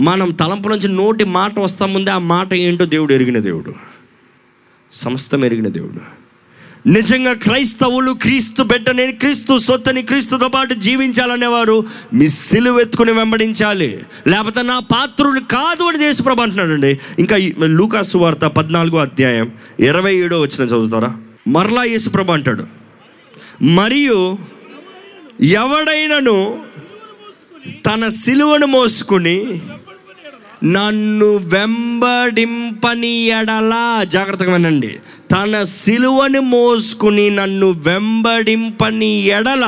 మనం 0.00 0.30
తలంపు 0.30 0.68
నుంచి 0.68 0.88
నోటి 0.88 1.24
మాట 1.24 1.58
వస్తా 1.58 1.86
ముందే 1.86 2.10
ఆ 2.10 2.18
మాట 2.18 2.54
ఏంటో 2.54 2.84
దేవుడు 2.84 3.12
ఎరిగిన 3.12 3.38
దేవుడు. 3.38 3.74
సమస్తం 4.92 5.44
ఎరిగిన 5.44 5.68
దేవుడు. 5.68 6.20
నిజంగా 6.88 7.32
క్రైస్తవులు 7.32 8.12
క్రీస్తు 8.12 8.62
బిడ్డ 8.62 8.90
నేను 8.90 9.12
క్రీస్తు 9.12 9.58
సొత్తని 9.58 10.02
క్రీస్తుతో 10.02 10.48
పాటు 10.48 10.74
జీవించాలనేవారు 10.74 11.84
మీ 12.14 12.28
సిలువ 12.28 12.80
ఎత్తుకుని 12.80 13.12
వెంబడించాలి. 13.12 14.00
లేకపోతే 14.26 14.62
నా 14.62 14.78
పాత్రులు 14.78 15.40
కాదు 15.40 15.82
అని 15.82 15.98
దేశప్రభ 15.98 16.40
అంటున్నాడండి. 16.40 17.00
ఇంకా 17.18 17.36
లూకాసు 17.66 18.18
వార్త 18.18 18.46
పద్నాలుగో 18.46 18.98
అధ్యాయం 18.98 19.52
ఇరవై 19.80 20.16
ఏడో 20.16 20.40
వచ్చిన 20.40 20.66
చదువుతారా? 20.66 21.16
మరలా 21.48 21.84
యేసుప్రభ 21.84 22.30
అంటాడు. 22.30 22.64
మరియు 23.62 24.38
ఎవడైనను 25.40 26.62
తన 27.84 28.02
సిలువను 28.16 28.66
మోసుకుని 28.66 29.38
నన్ను 30.68 31.28
వెంబడింపని 31.46 33.12
ఎడలా 33.30 33.84
జాగ్రత్తగా 34.12 34.52
వినండి 34.52 34.90
తన 35.32 35.62
సిలువను 35.74 36.40
మోసుకుని 36.46 37.26
నన్ను 37.30 37.68
వెంబడింపని 37.82 39.12
ఎడల 39.30 39.66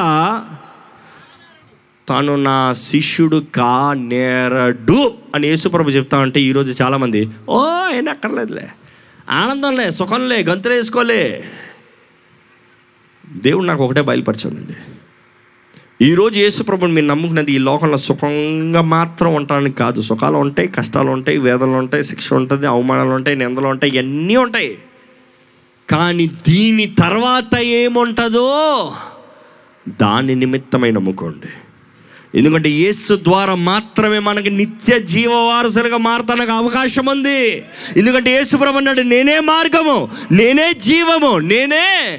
తను 2.09 2.35
నా 2.43 2.59
శిష్యుడు 2.83 3.39
కా 3.57 3.73
నేరడు 4.05 5.03
అని 5.35 5.47
యేసుప్రభు 5.47 5.91
చెప్తా 5.91 6.17
అంటే 6.19 6.39
ఈరోజు 6.41 6.73
చాలామంది 6.83 7.21
ఓ 7.49 7.59
ఆయన 7.83 8.09
అక్కర్లేదులే 8.09 8.67
ఆనందంలే 9.35 9.87
సుఖంలే 9.91 10.39
గంతులు 10.43 10.75
వేసుకోలే 10.75 11.23
దేవుడు 13.43 13.65
నాకు 13.65 13.85
ఒకటే 13.85 14.03
బయలుపరచండి 14.03 14.77
ఈరోజు 16.03 16.39
యేసుప్రభుని 16.39 16.93
మీరు 16.93 17.07
నమ్ముకున్నది 17.07 17.53
ఈ 17.53 17.59
లోకంలో 17.59 17.97
సుఖంగా 17.97 18.81
మాత్రం 18.81 19.35
ఉండడానికి 19.35 19.77
కాదు. 19.77 20.03
సుఖాలు 20.03 20.37
ఉంటాయి 20.37 20.69
కష్టాలు 20.69 21.11
ఉంటాయి 21.11 21.39
వేదనలు 21.39 21.77
ఉంటాయి 21.77 22.05
శిక్ష 22.05 22.33
ఉంటుంది 22.33 22.67
అవమానాలు 22.67 23.11
ఉంటాయి 23.11 23.37
నిందలు 23.37 23.67
ఉంటాయి 23.67 23.93
ఇవన్నీ 23.93 24.37
ఉంటాయి. 24.37 24.79
కానీ 25.89 26.27
దీని 26.27 26.87
తర్వాత 26.87 27.59
ఏముంటుందో 27.59 28.49
దాని 29.89 30.35
నిమిత్తమై 30.35 30.91
నమ్ముకోండి. 30.91 31.49
ఎందుకంటే 32.39 32.71
యేసు 32.71 33.15
ద్వారా 33.15 33.55
మాత్రమే 33.55 34.19
మనకి 34.19 34.51
నిత్య 34.51 34.99
జీవ 34.99 35.33
వారసులుగా 35.33 35.97
మారతానికి 35.97 36.53
అవకాశం 36.53 37.07
ఉంది. 37.07 37.65
ఎందుకంటే 37.97 38.31
యేసు 38.31 38.57
ప్రభు 38.57 38.77
అన్నాడు 38.77 39.01
నేనే 39.01 39.39
మార్గము 39.39 40.09
నేనే 40.33 40.73
జీవము 40.73 41.39
నేనే 41.39 42.19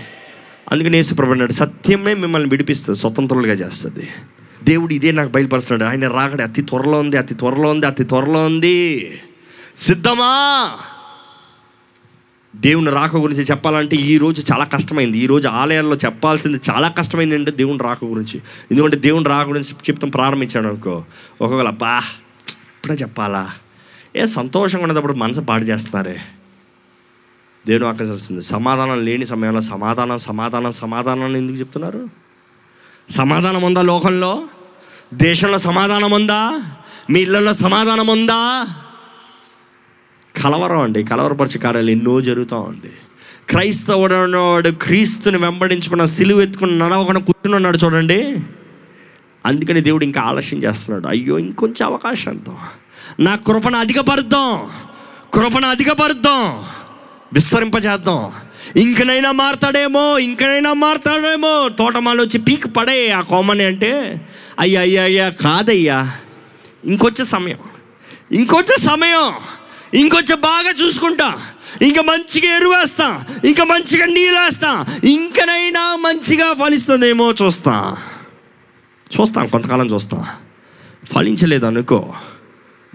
అందుకని 0.71 0.97
యేసు 0.97 1.21
అన్నాడు 1.21 1.51
సత్యమే 1.51 2.13
మిమ్మల్ని 2.13 2.49
విడిపిస్తుంది 2.49 2.99
స్వతంత్రులుగా 2.99 3.53
చేస్తుంది. 3.53 4.07
దేవుడు 4.63 4.93
ఇదే 4.93 5.11
నాకు 5.11 5.29
బయలుపరుస్తున్నాడు. 5.29 5.91
ఆయన 5.91 6.07
రాకడే 6.07 6.43
అతి 6.43 6.61
త్వరలో 6.61 6.99
ఉంది 6.99 7.17
అతి 7.17 7.35
త్వరలో 7.35 7.69
ఉంది 7.69 7.85
అతి 7.85 8.03
త్వరలో 8.03 8.45
ఉంది. 8.45 9.11
సిద్ధమా? 9.77 10.71
దేవుని 12.55 12.91
రాక 12.91 13.17
గురించి 13.17 13.41
చెప్పాలంటే 13.41 13.95
ఈ 13.95 14.17
రోజు 14.17 14.53
చాలా 14.53 14.65
కష్టమైంది. 14.65 15.17
ఈ 15.17 15.25
రోజు 15.25 15.47
ఆలయాల్లో 15.47 15.95
చెప్పాల్సింది 15.95 16.59
చాలా 16.69 16.87
కష్టమైంది 16.87 17.35
అంటే 17.35 17.51
దేవుని 17.51 17.79
రాక 17.79 18.05
గురించి. 18.05 18.41
ఎందుకంటే 18.71 18.97
దేవుని 18.97 19.25
రాక 19.25 19.47
గురించి 19.47 19.69
చెప్తాం 19.69 20.09
ప్రారంభించాడు 20.09 20.67
అనుకో. 20.67 21.03
ఒకవేళ 21.41 21.69
బా 21.69 21.97
ఇప్పుడే 22.59 22.93
చెప్పాలా? 22.93 23.49
ఏ 24.15 24.25
సంతోషంగా 24.25 24.83
ఉన్నప్పుడు 24.83 25.13
మనసు 25.13 25.41
పాడు 25.41 25.63
చేస్తున్నారే? 25.63 26.17
దేవుని 27.67 27.87
ఆకర్షిస్తుంది 27.87 28.41
సమాధానం 28.41 29.05
లేని 29.05 29.25
సమయంలో 29.25 29.61
సమాధానం 29.61 30.17
సమాధానం 30.17 30.71
సమాధానం 30.71 31.37
ఎందుకు 31.37 31.57
చెప్తున్నారు? 31.57 32.09
సమాధానం 33.09 33.61
ఉందా 33.61 33.81
లోకంలో? 33.81 34.43
దేశంలో 35.13 35.57
సమాధానం 35.57 36.11
ఉందా? 36.11 36.61
మీ 37.09 37.21
ఇళ్ళల్లో 37.21 37.53
సమాధానం 37.53 38.07
ఉందా? 38.07 38.67
కలవరం 40.43 40.79
అండి. 40.79 41.03
కలవరపరిచే 41.03 41.59
కార్యాలు 41.59 41.89
ఎన్నో 41.89 42.21
జరుగుతూ 42.21 42.59
ఉంది. 42.59 42.91
క్రైస్తవుడు 43.49 44.71
క్రీస్తుని 44.71 45.37
వెంబడించుకున్న 45.37 46.05
సిలువ 46.05 46.41
ఎత్తుకుని 46.41 46.79
నడవకుండా 46.79 47.19
కూర్చుని 47.19 47.55
ఉన్నాడు 47.55 47.77
చూడండి. 47.77 48.37
అందుకని 49.45 49.81
దేవుడు 49.81 50.03
ఇంకా 50.03 50.21
ఆలస్యం 50.21 50.63
చేస్తున్నాడు. 50.63 51.07
అయ్యో 51.07 51.39
ఇంకొంచెం 51.39 51.87
అవకాశంతో 51.87 52.57
నా 53.19 53.35
కృపను 53.35 53.77
అధికపరుద్దాం. 53.77 54.69
కృపను 55.33 55.67
అధికపరుద్దాం. 55.67 56.63
విస్తరింపజేద్దాం. 57.33 58.31
ఇంకనైనా 58.75 59.31
మారతాడేమో 59.31 60.17
ఇంకనైనా 60.17 60.73
మారతాడేమో. 60.73 61.69
తోటమాలు 61.69 62.21
వచ్చి 62.21 62.37
పీక్ 62.37 62.65
పడే 62.77 63.11
ఆ 63.11 63.21
కోమని 63.21 63.63
అంటే 63.63 64.21
అయ్యా 64.59 64.81
అయ్యా 64.81 65.03
అయ్యా 65.03 65.29
కాదయ్యా. 65.29 66.11
ఇంకొచ్చే 66.85 67.25
సమయం. 67.25 67.57
ఇంకొచ్చే 68.31 68.85
సమయం. 68.85 69.33
ఇంకొచ్చే 69.99 70.35
బాగా 70.35 70.85
చూసుకుంటా. 70.85 71.37
ఇంకా 71.81 72.01
మంచిగా 72.01 72.55
ఎరువేస్తా. 72.55 73.25
ఇంకా 73.45 73.63
మంచిగా 73.63 74.05
నీళ్ళు 74.05 74.39
వేస్తా 74.39 74.85
ఇంకనైనా 75.03 75.95
మంచిగా 75.95 76.53
ఫలిస్తుందేమో 76.53 77.31
చూస్తా. 77.31 77.97
చూస్తాను 79.19 79.49
కొంతకాలం 79.49 79.93
చూస్తా. 79.93 80.35
ఫలించలేదు 81.13 81.65
అనుకో 81.65 82.13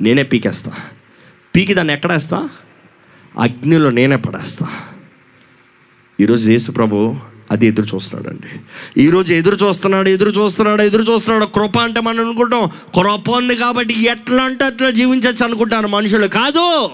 నేనే 0.01 0.23
పీకేస్తా. 0.23 0.73
పీకి 1.57 1.75
దాన్ని 1.75 1.95
ఎక్కడేస్తా 1.95 2.49
అగ్నిలో 3.39 3.91
నేనే 3.91 4.17
పడేస్తా. 4.17 4.67
ఈరోజు 6.21 6.51
యేసు 6.51 6.71
ప్రభు 6.71 7.17
అది 7.51 7.67
ఎదురు 7.67 7.87
చూస్తున్నాడండి. 7.95 8.61
ఈరోజు 9.03 9.35
ఎదురు 9.35 9.67
చూస్తున్నాడు 9.67 10.09
ఎదురు 10.09 10.31
చూస్తున్నాడు 10.31 10.83
ఎదురు 10.83 11.13
చూస్తున్నాడు. 11.13 11.45
కృప 11.45 11.79
అంటే 11.79 12.01
మనం 12.01 12.25
అనుకుంటాం 12.25 12.71
కృప 12.95 13.31
ఉంది 13.31 13.57
కాబట్టి 13.57 14.03
ఎట్లా 14.03 14.45
అంటే 14.45 14.65
అట్లా 14.65 14.91
జీవించవచ్చు 14.91 15.45
అనుకుంటాను 15.45 15.89
మనుషులు. 15.89 16.27
కాదు! 16.27 16.91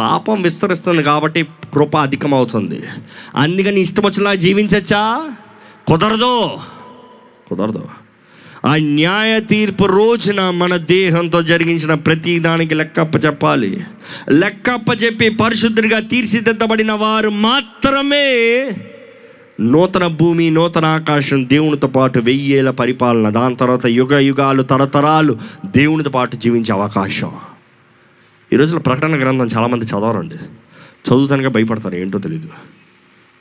పాపం 0.00 0.42
విస్తరిస్తుంది 0.42 1.02
కాబట్టి 1.02 1.42
కృప 1.74 1.96
అధికమవుతుంది. 1.96 2.82
అందుకని 3.34 3.80
ఇష్టం 3.80 4.02
వచ్చేలా 4.06 4.34
జీవించచ్చా? 4.34 5.30
కుదరదు. 5.86 6.50
కుదరదు. 7.48 7.99
ఆ 8.64 8.76
న్యాయ 8.76 9.40
తీర్పు 9.40 9.84
రోజున 9.84 10.50
మన 10.50 10.76
దేహంతో 10.76 11.42
జరిగించిన 11.42 11.94
ప్రతి 11.94 12.38
దానికి 12.38 12.74
లెక్కప్ప 12.74 13.26
చెప్పాలి. 13.26 13.84
లెక్కప్ప 14.30 15.04
చెప్పి 15.04 15.28
పరిశుద్ధుడిగా 15.28 16.00
తీర్చిదిద్దబడిన 16.00 16.92
వారు 16.92 17.30
మాత్రమే 17.30 18.68
నూతన 19.60 20.06
భూమి 20.06 20.50
నూతన 20.50 20.84
ఆకాశం 20.84 21.48
దేవునితో 21.48 21.88
పాటు 21.88 22.18
వెయ్యేల 22.18 22.70
పరిపాలన 22.70 23.28
దాని 23.28 23.56
తర్వాత 23.56 23.86
యుగ 23.86 24.18
యుగాలు 24.18 24.62
తరతరాలు 24.62 25.38
దేవునితో 25.66 26.10
పాటు 26.10 26.36
జీవించే 26.36 26.72
అవకాశం. 26.72 27.32
ఈ 28.52 28.56
రోజున 28.56 28.78
ప్రకటన 28.78 29.20
గ్రంథం 29.20 29.46
చాలామంది 29.46 29.84
చదవరండి. 29.84 30.34
చదువుతానిగా 31.08 31.48
భయపడతారు 31.48 31.94
ఏంటో 31.94 32.18
తెలియదు 32.18 32.48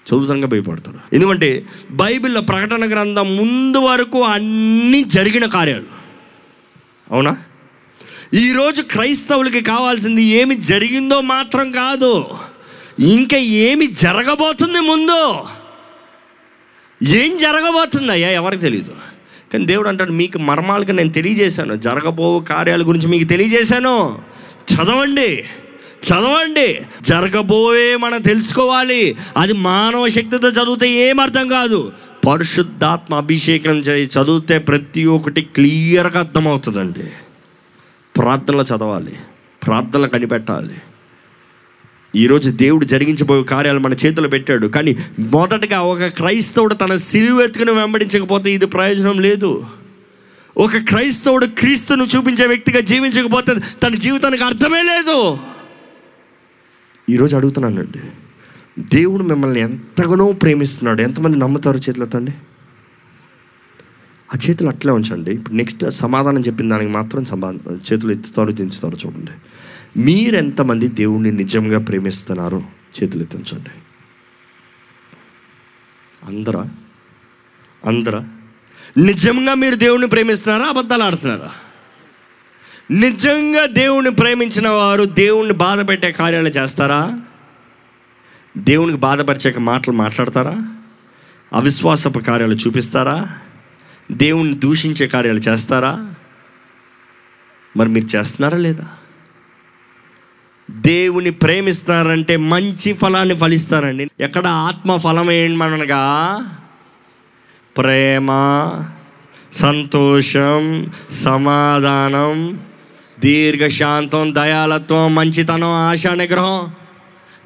చదువుతానుగా 0.10 0.48
భయపడతారు. 0.48 1.00
ఎందుకంటే 1.14 1.66
బైబిల్లో 1.92 2.42
ప్రకటన 2.42 2.90
గ్రంథం 2.90 3.38
ముందు 3.38 3.78
వరకు 3.78 4.24
అన్నీ 4.24 5.04
జరిగిన 5.04 5.46
కార్యాలు. 5.46 5.84
అవునా? 7.12 7.38
ఈరోజు 8.34 8.82
క్రైస్తవులకి 8.82 9.62
కావాల్సింది 9.62 10.24
ఏమి 10.24 10.56
జరిగిందో 10.56 11.22
మాత్రం 11.22 11.72
కాదు. 11.72 12.26
ఇంకా 13.00 13.38
ఏమి 13.38 13.88
జరగబోతుంది 13.88 14.80
ముందు? 14.80 15.38
ఏం 17.10 17.38
జరగబోతుంది? 17.38 18.12
అయ్యా 18.12 18.30
ఎవరికి 18.30 18.62
తెలియదు 18.62 18.92
కానీ 19.54 19.66
దేవుడు 19.66 19.88
అంటాడు 19.88 20.12
మీకు 20.12 20.38
మర్మాలకు 20.38 20.92
నేను 20.92 21.10
తెలియజేశాను. 21.10 21.76
జరగబో 21.76 22.40
కార్యాల 22.40 22.88
గురించి 22.88 23.08
మీకు 23.08 23.30
తెలియజేశాను. 23.30 24.22
చదవండి. 24.74 25.44
చదవండి. 26.08 26.82
జరగబోయే 27.02 27.96
మనం 27.96 28.22
తెలుసుకోవాలి. 28.22 29.18
అది 29.38 29.54
మానవ 29.54 30.08
శక్తితో 30.08 30.50
చదివితే 30.50 30.90
ఏం 30.90 31.20
అర్థం 31.20 31.48
కాదు. 31.48 31.92
పరిశుద్ధాత్మ 32.28 33.16
అభిషేకం 33.16 33.80
చేయి. 33.80 34.06
చదివితే 34.06 34.58
ప్రతి 34.58 35.06
ఒక్కటి 35.06 35.42
క్లియర్గా 35.42 36.20
అర్థమవుతుందండి. 36.20 37.12
ప్రార్థనలో 38.18 38.64
చదవాలి. 38.64 39.14
ప్రార్థనలు 39.66 40.08
కనిపెట్టాలి. 40.08 40.76
ఈరోజు 42.16 42.50
దేవుడు 42.50 42.86
జరిగించబోయే 42.86 43.44
కార్యాలు 43.44 43.80
మన 43.80 43.94
చేతిలో 43.94 44.30
పెట్టాడు. 44.30 44.68
కానీ 44.68 44.96
మొదటగా 45.20 45.82
ఒక 45.82 46.06
క్రైస్తవుడు 46.06 46.74
తన 46.74 46.96
సిలువెత్తుకుని 46.96 47.72
వెంబడించకపోతే 47.72 48.52
ఇది 48.52 48.66
ప్రయోజనం 48.66 49.20
లేదు. 49.20 49.66
ఒక 50.58 50.78
క్రైస్తవుడు 50.78 51.46
క్రీస్తును 51.46 52.08
చూపించే 52.16 52.46
వ్యక్తిగా 52.46 52.80
జీవించకపోతే 52.80 53.56
తన 53.84 53.96
జీవితానికి 53.96 54.44
అర్థమే 54.44 54.82
లేదు. 54.82 55.38
ఈరోజు 57.10 57.36
అడుగుతున్నానండి. 57.36 58.00
దేవుడు 58.96 59.24
మిమ్మల్ని 59.24 59.60
ఎంతగానో 59.60 60.32
ప్రేమిస్తున్నాడు. 60.32 61.02
ఎంతమంది 61.02 61.38
నమ్ముతారు 61.38 61.78
చేతులతండి 61.78 62.32
ఆ 64.36 64.38
చేతులు 64.50 64.70
అట్లే 64.70 64.92
ఉంచండి. 64.92 65.32
ఇప్పుడు 65.32 65.56
నెక్స్ట్ 65.56 65.92
సమాధానం 65.92 66.42
చెప్పిన 66.42 66.70
దానికి 66.70 66.92
మాత్రం 66.92 67.26
సమా 67.26 67.54
చేతులు 67.76 68.12
ఎత్తుతారు 68.12 68.52
దించుతారు 68.52 68.98
చూడండి. 69.06 69.32
మీరు 70.00 70.36
ఎంతమంది 70.36 70.88
దేవుణ్ణి 70.88 71.32
నిజంగా 71.32 71.80
ప్రేమిస్తున్నారు 71.80 72.64
చేతులు 72.98 73.24
ఎత్తించండి 73.24 73.70
అందరా? 76.26 76.66
అందరా? 77.86 78.28
నిజంగా 78.98 79.54
మీరు 79.54 79.76
దేవుణ్ణి 79.76 80.08
ప్రేమిస్తున్నారా? 80.08 80.66
అబద్ధాలు 80.66 81.04
ఆడుతున్నారా? 81.04 81.50
నిజంగా 82.92 83.66
దేవుణ్ణి 83.66 84.12
ప్రేమించిన 84.12 84.70
వారు 84.70 85.04
దేవుణ్ణి 85.04 85.54
బాధపెట్టే 85.54 86.12
కార్యాలు 86.12 86.50
చేస్తారా? 86.50 87.20
దేవునికి 88.58 88.98
బాధపరిచే 88.98 89.54
మాటలు 89.58 89.94
మాట్లాడతారా? 89.94 90.68
అవిశ్వాసపు 91.54 92.20
కార్యాలు 92.20 92.56
చూపిస్తారా? 92.56 93.30
దేవుణ్ణి 94.12 94.54
దూషించే 94.54 95.08
కార్యాలు 95.08 95.40
చేస్తారా? 95.40 96.14
మరి 97.78 97.90
మీరు 97.90 98.18
చేస్తున్నారా 98.18 98.58
లేదా? 98.58 98.88
దేవుని 100.72 101.32
ప్రేమిస్తారంటే 101.32 102.38
మంచి 102.38 102.94
ఫలాన్ని 102.94 103.38
ఫలిస్తారండి. 103.38 104.08
ఎక్కడ 104.20 104.48
ఆత్మ 104.48 104.98
ఫలం 104.98 105.32
ఏమనగా 105.32 106.36
ప్రేమ 107.78 108.28
సంతోషం 109.54 110.88
సమాధానం 111.12 112.60
దీర్ఘశాంతం 113.20 114.36
దయాలత్వం 114.36 115.16
మంచితనం 115.16 115.68
ఆశా 115.68 116.16
నిగ్రహం 116.16 116.72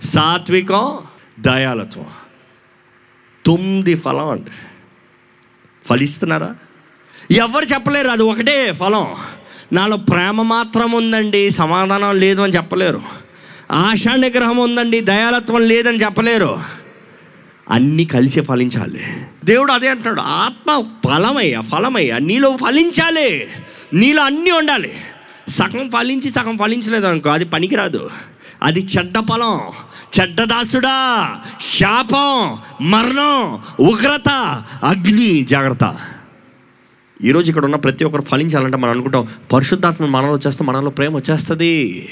సాత్వికం 0.03 0.97
దయాలత్వం 1.39 2.05
తొమ్మిది 3.45 3.95
ఫలం 3.95 4.29
అండి. 4.29 4.49
ఫలిస్తున్నారా? 5.85 6.55
ఎవరు 7.31 7.65
చెప్పలేరు 7.65 8.07
అది 8.07 8.23
ఒకటే 8.23 8.71
ఫలం. 8.71 9.15
నాలో 9.73 9.97
ప్రేమ 9.97 10.41
మాత్రం 10.41 10.91
ఉందండి 10.91 11.51
సమాధానం 11.51 12.19
లేదు 12.19 12.41
అని 12.41 12.53
చెప్పలేరు. 12.53 13.01
ఆశా 13.71 14.15
నిగ్రహం 14.15 14.57
ఉందండి 14.57 14.99
దయాలత్వం 14.99 15.61
లేదని 15.61 15.97
చెప్పలేరు. 15.97 16.59
అన్నీ 17.69 18.05
కలిసి 18.05 18.41
ఫలించాలి. 18.41 19.25
దేవుడు 19.45 19.71
అదే 19.71 19.87
అంటున్నాడు 19.87 20.21
ఆత్మ 20.21 20.91
ఫలమయ్యా 21.05 21.61
ఫలమయ్యా 21.61 22.17
నీలో 22.17 22.57
ఫలించాలి 22.57 23.47
నీలో 23.93 24.23
అన్నీ 24.23 24.51
ఉండాలి. 24.51 24.93
సగం 25.49 25.89
ఫలించి 25.89 26.29
సగం 26.29 26.57
ఫలించలేదు 26.57 27.05
అనుకో 27.05 27.29
అది 27.29 27.45
పనికిరాదు. 27.45 28.09
అది 28.63 28.79
చెడ్డ 28.79 29.19
ఫలం 29.19 29.59
చెడ్డ 30.19 30.43
దాసుడా 30.43 31.39
శాపం 31.77 32.57
మరణం 32.81 33.59
ఉగ్రత 33.79 34.29
అగ్ని 34.83 35.43
జాగ్రత్త. 35.43 35.97
ఈరోజు 37.23 37.49
ఇక్కడ 37.49 37.65
ఉన్న 37.65 37.75
ప్రతి 37.75 38.03
ఒక్కరు 38.03 38.21
ఫలించాలంటే 38.21 38.77
మనం 38.77 38.91
అనుకుంటాం 38.91 39.27
పరిశుద్ధాత్మ 39.53 40.05
మనలో 40.05 40.33
వచ్చేస్తే 40.33 40.63
మనలో 40.63 40.89
ప్రేమ 40.89 41.15
వచ్చేస్తుంది. 41.15 42.09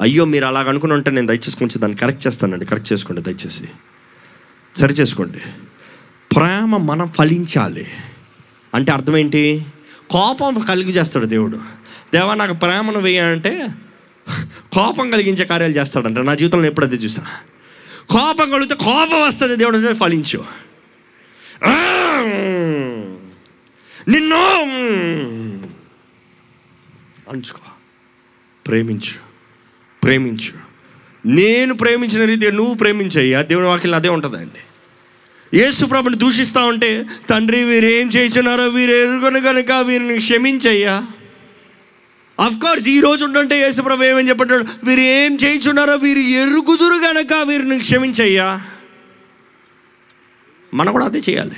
అయ్యో 0.00 0.24
మీరు 0.24 0.44
అలాగ 0.44 0.68
అనుకుని 0.68 0.92
ఉంటే 0.92 1.10
నేను 1.10 1.26
దయచేసి 1.26 1.56
కొంచెం 1.56 1.80
దాన్ని 1.80 1.98
కరెక్ట్ 1.98 2.26
చేస్తానండి. 2.26 2.64
కరెక్ట్ 2.64 2.92
చేసుకోండి 2.92 3.22
దయచేసి. 3.22 3.68
సరి 4.76 4.94
చేసుకోండి. 4.94 5.38
ప్రేమ 6.34 6.76
మనం 6.76 7.08
ఫలించాలి. 7.08 7.86
అంటే 8.74 8.92
అర్థం 8.92 9.16
ఏంటి? 9.16 9.66
కోపం 10.10 10.60
కలిగి 10.60 10.92
చేస్తాడు 10.92 11.26
దేవుడు. 11.26 11.81
దేవా 12.14 12.34
నాకు 12.34 12.52
ప్రేమను 12.52 13.00
వేయాలంటే 13.00 13.68
కోపం 14.72 15.10
కలిగించే 15.10 15.44
కార్యాలు 15.44 15.72
చేస్తాడంట. 15.72 16.18
నా 16.18 16.34
జీవితంలో 16.34 16.64
ఎప్పుడు 16.64 16.86
అది 16.86 16.96
చూసా 16.96 17.26
కోపం 18.10 18.50
కలిగితే 18.50 18.74
కోపం 18.74 19.26
వస్తుంది. 19.26 19.56
దేవుడు 19.56 19.94
ఫలించు. 19.94 20.44
నిన్ను 24.08 24.44
అంచుకో. 27.30 27.58
ప్రేమించు. 28.66 29.18
ప్రేమించు. 30.02 30.72
నేను 31.26 31.74
ప్రేమించిన 31.74 32.24
రీతి 32.24 32.52
నువ్వు 32.52 32.74
ప్రేమించయ్యా. 32.74 33.42
దేవుని 33.42 33.66
వాక్యం 33.66 33.94
అదే 33.94 34.08
ఉంటుందండి 34.08 34.60
యేసు 35.58 35.84
ప్రభుని 35.84 36.16
దూషిస్తా 36.16 36.64
ఉంటే 36.64 37.06
తండ్రి 37.30 37.64
వీరేం 37.64 37.90
ఏం 37.90 38.08
చేయించున్నారో 38.08 38.68
వీరు 38.68 38.92
ఎరుగను 38.92 39.40
కనుక 39.40 39.72
వీరిని 39.72 40.16
క్షమించయ్యా. 40.16 41.04
కోర్స్ 42.40 42.88
ఈ 42.88 43.00
రోజు 43.00 43.24
ఉండంటే 43.24 43.60
యేసుప్రభు 43.60 44.02
ఏమని 44.02 44.28
చెప్పాడు 44.28 44.54
వీరు 44.84 45.00
ఏం 45.00 45.38
చేయించున్నారో 45.44 45.96
వీరు 45.96 46.18
ఎరుగుదురు 46.18 46.94
గనక 46.94 47.32
వీరిని 47.48 47.78
క్షమించయ్యా. 47.78 48.60
మనం 50.74 50.92
కూడా 50.92 51.04
అదే 51.04 51.18
చేయాలి. 51.18 51.56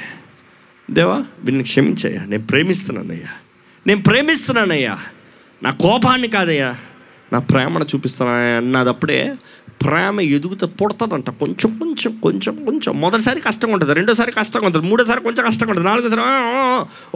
దేవా 0.90 1.24
వీరిని 1.40 1.62
క్షమించయ్యా. 1.62 2.24
నేను 2.24 2.46
ప్రేమిస్తున్నానయ్యా. 2.46 3.28
నేను 3.87 4.02
ప్రేమిస్తున్నానయ్యా. 4.02 4.98
నా 5.62 5.70
కోపాన్ని 5.70 6.28
కాదయ్యా. 6.28 6.74
నా 7.32 7.38
ప్రేమను 7.38 7.84
చూపిస్తున్నానయ్యా. 7.84 8.56
అన్నదప్పుడే 8.56 9.34
ప్రేమ 9.82 10.20
ఎదుగుతూ 10.20 10.66
పుడతాదంట. 10.66 11.30
కొంచెం 11.30 11.78
కొంచెం 11.78 12.20
కొంచెం 12.22 12.64
కొంచెం. 12.64 13.00
మొదటిసారి 13.00 13.40
కష్టంగా 13.40 13.72
ఉంటుంది 13.72 13.94
రెండోసారి 13.94 14.32
కష్టంగా 14.32 14.66
ఉంటుంది 14.66 14.88
మూడోసారి 14.88 15.20
కొంచెం 15.20 15.46
కష్టంగా 15.46 15.70
ఉంటుంది 15.70 15.88
నాలుగోసారి 15.88 16.20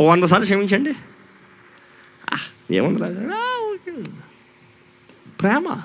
ఓ 0.01 0.11
వంద 0.11 0.25
సార్లు 0.25 0.45
క్షమించండి. 0.45 0.91
ఏముంది 2.71 3.03
రాజా? 3.03 3.21
ప్రేమ. 5.41 5.77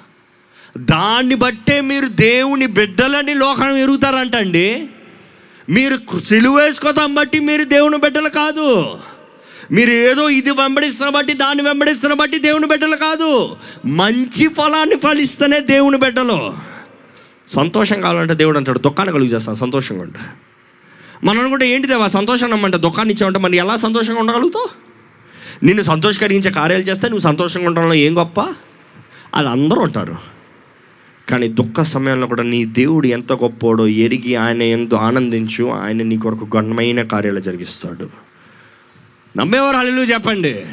దాన్ని 0.77 1.35
బట్టే 1.35 1.81
మీరు 1.81 2.05
దేవుని 2.05 2.65
బిడ్డలని 2.65 3.33
లోకం 3.33 3.77
ఎరుగుతారంటండి. 3.77 4.87
మీరు 5.69 6.19
సిలువ 6.19 6.55
వేసుకోతాం 6.55 7.15
బట్టి 7.15 7.39
మీరు 7.39 7.63
దేవుని 7.63 7.97
బిడ్డలు 7.97 8.29
కాదు. 8.29 8.97
మీరు 9.71 9.89
ఏదో 9.89 10.29
ఇది 10.29 10.51
వెంబడిస్తున్న 10.51 11.09
బట్టి 11.09 11.33
దాన్ని 11.33 11.63
వెంబడిస్తున్న 11.63 12.13
బట్టి 12.13 12.39
దేవుని 12.39 12.67
బిడ్డలు 12.67 12.95
కాదు. 12.95 13.57
మంచి 13.85 14.47
ఫలాన్ని 14.47 14.95
ఫలిస్తేనే 14.95 15.59
దేవుని 15.59 15.97
బిడ్డలు. 15.97 16.53
సంతోషం 17.47 18.01
కావాలంటే 18.01 18.33
దేవుడు 18.33 18.57
అంటాడు 18.57 18.79
దుఃఖాన్ని 18.79 19.13
కలుగు 19.13 19.29
చేస్తాను 19.29 19.57
సంతోషంగా 19.57 20.01
ఉంటా 20.01 20.19
మనం 21.23 21.39
అనుకుంటే 21.39 21.69
ఏంటి 21.69 21.87
దేవా 21.87 22.07
సంతోషం 22.07 22.49
నమ్మంటే 22.49 22.77
దుఃఖాన్ని 22.77 23.13
ఇచ్చామంటే 23.13 23.39
మరి 23.39 23.57
ఎలా 23.57 23.75
సంతోషంగా 23.75 24.19
ఉండగలుగుతావు? 24.19 24.92
నిన్ను 25.63 25.83
సంతోషకరించే 25.83 26.51
కార్యాలు 26.51 26.83
చేస్తే 26.83 27.09
నువ్వు 27.09 27.23
సంతోషంగా 27.23 27.67
ఉండడంలో 27.67 27.93
ఏం 27.93 28.17
గొప్ప? 28.17 28.41
అది 29.35 29.47
అందరూ 29.47 29.81
ఉంటారు. 29.81 30.15
కానీ 31.29 31.47
దుఃఖ 31.47 31.81
సమయంలో 31.81 32.27
కూడా 32.27 32.43
నీ 32.43 32.65
దేవుడు 32.65 33.07
ఎంత 33.07 33.33
గొప్పోడో 33.33 33.87
ఎరిగి 33.87 34.35
ఆయన 34.35 34.61
ఎంతో 34.61 34.97
ఆనందించు 34.97 35.69
ఆయన 35.69 36.03
నీ 36.03 36.17
కొరకు 36.17 36.47
ఘనమైన 36.59 37.01
కార్యాలు 37.01 37.39
జరిగిస్తాడు. 37.39 38.09
నమ్మేవారు 39.37 39.77
హల్లు 39.77 40.01
చెప్పండి. 40.01 40.65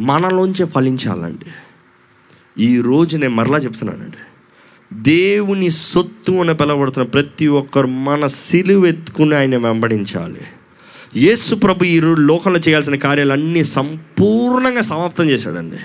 మనలోంచే 0.00 0.64
ఫలించాలండి. 0.64 1.50
ఈ 2.64 2.80
రోజు 2.80 3.16
నేను 3.16 3.34
మరలా 3.34 3.58
చెప్తున్నానండి. 3.58 4.16
దేవుని 4.92 5.70
సొత్తు 5.70 6.32
అని 6.32 6.54
పిలవడుతున్న 6.54 7.08
ప్రతి 7.08 7.46
ఒక్కరు 7.46 7.86
మన 7.86 8.26
సిలువెత్తుకుని 8.26 9.34
ఆయన 9.34 9.56
వెంబడించాలి. 9.56 10.40
యేసు 11.16 11.54
ప్రభు 11.54 11.84
ఈ 11.84 12.00
లోకంలో 12.00 12.58
చేయాల్సిన 12.58 12.96
కార్యాలన్నీ 12.96 13.64
సంపూర్ణంగా 13.64 14.82
సమాప్తం 14.82 15.30
చేశాడండి. 15.30 15.76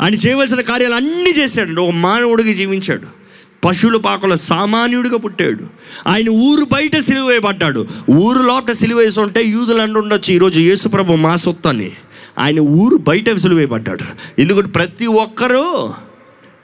ఆయన 0.00 0.14
చేయవలసిన 0.14 0.60
కార్యాలు 0.60 0.94
అన్నీ 0.94 1.34
చేశాడండి. 1.38 1.80
ఒక 1.80 1.90
మానవుడిగా 1.90 2.52
జీవించాడు. 2.52 3.26
పశువుల 3.64 3.96
పాకలో 3.96 4.36
సామాన్యుడిగా 4.36 5.16
పుట్టాడు. 5.16 5.64
ఆయన 6.06 6.28
ఊరు 6.28 6.64
బయట 6.64 6.98
సిలువేయబడ్డాడు. 6.98 7.86
ఊరు 8.10 8.42
లోపల 8.42 8.72
సిలువ 8.72 8.98
వేసి 8.98 9.20
ఉంటే 9.20 9.44
యూదులు 9.44 9.82
అండి 9.82 9.98
ఉండొచ్చు 9.98 10.34
ఈరోజు 10.34 10.60
యేసుప్రభు 10.60 11.12
మా 11.12 11.36
సొత్తు 11.36 11.68
అని 11.68 11.90
ఆయన 12.38 12.60
ఊరు 12.60 12.96
బయట 12.96 13.36
సిలువేయబడ్డాడు. 13.36 14.40
ఎందుకంటే 14.40 14.68
ప్రతి 14.68 15.06
ఒక్కరూ 15.06 15.94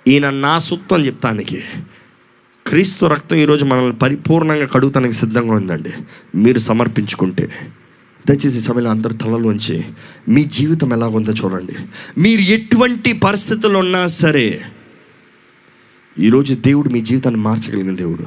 ఈయన 0.08 0.30
నా 0.30 0.58
సొత్తు 0.58 0.94
అని 0.94 1.06
చెప్తానికి. 1.06 1.62
క్రీస్తు 2.66 3.06
రక్తం 3.06 3.36
ఈరోజు 3.36 3.64
మనల్ని 3.64 3.92
పరిపూర్ణంగా 3.92 4.66
కడుగుతానికి 4.66 5.14
సిద్ధంగా 5.14 5.54
ఉందండి. 5.54 5.92
మీరు 6.34 6.58
సమర్పించుకుంటే. 6.58 7.50
దయచేసి 8.28 8.60
సమయంలో 8.60 8.90
అందరు 8.90 9.12
తలలోంచి 9.12 9.84
మీ 10.28 10.44
జీవితం 10.44 10.92
ఎలా 10.92 11.08
ఉందో 11.08 11.32
చూడండి. 11.32 11.72
మీరు 12.20 12.40
ఎటువంటి 12.40 13.12
పరిస్థితులు 13.12 13.78
ఉన్నా 13.78 14.06
సరే 14.06 14.60
ఈరోజు 16.18 16.54
దేవుడు 16.54 16.88
మీ 16.88 17.00
జీవితాన్ని 17.00 17.40
మార్చగలిగిన 17.40 17.96
దేవుడు. 17.96 18.26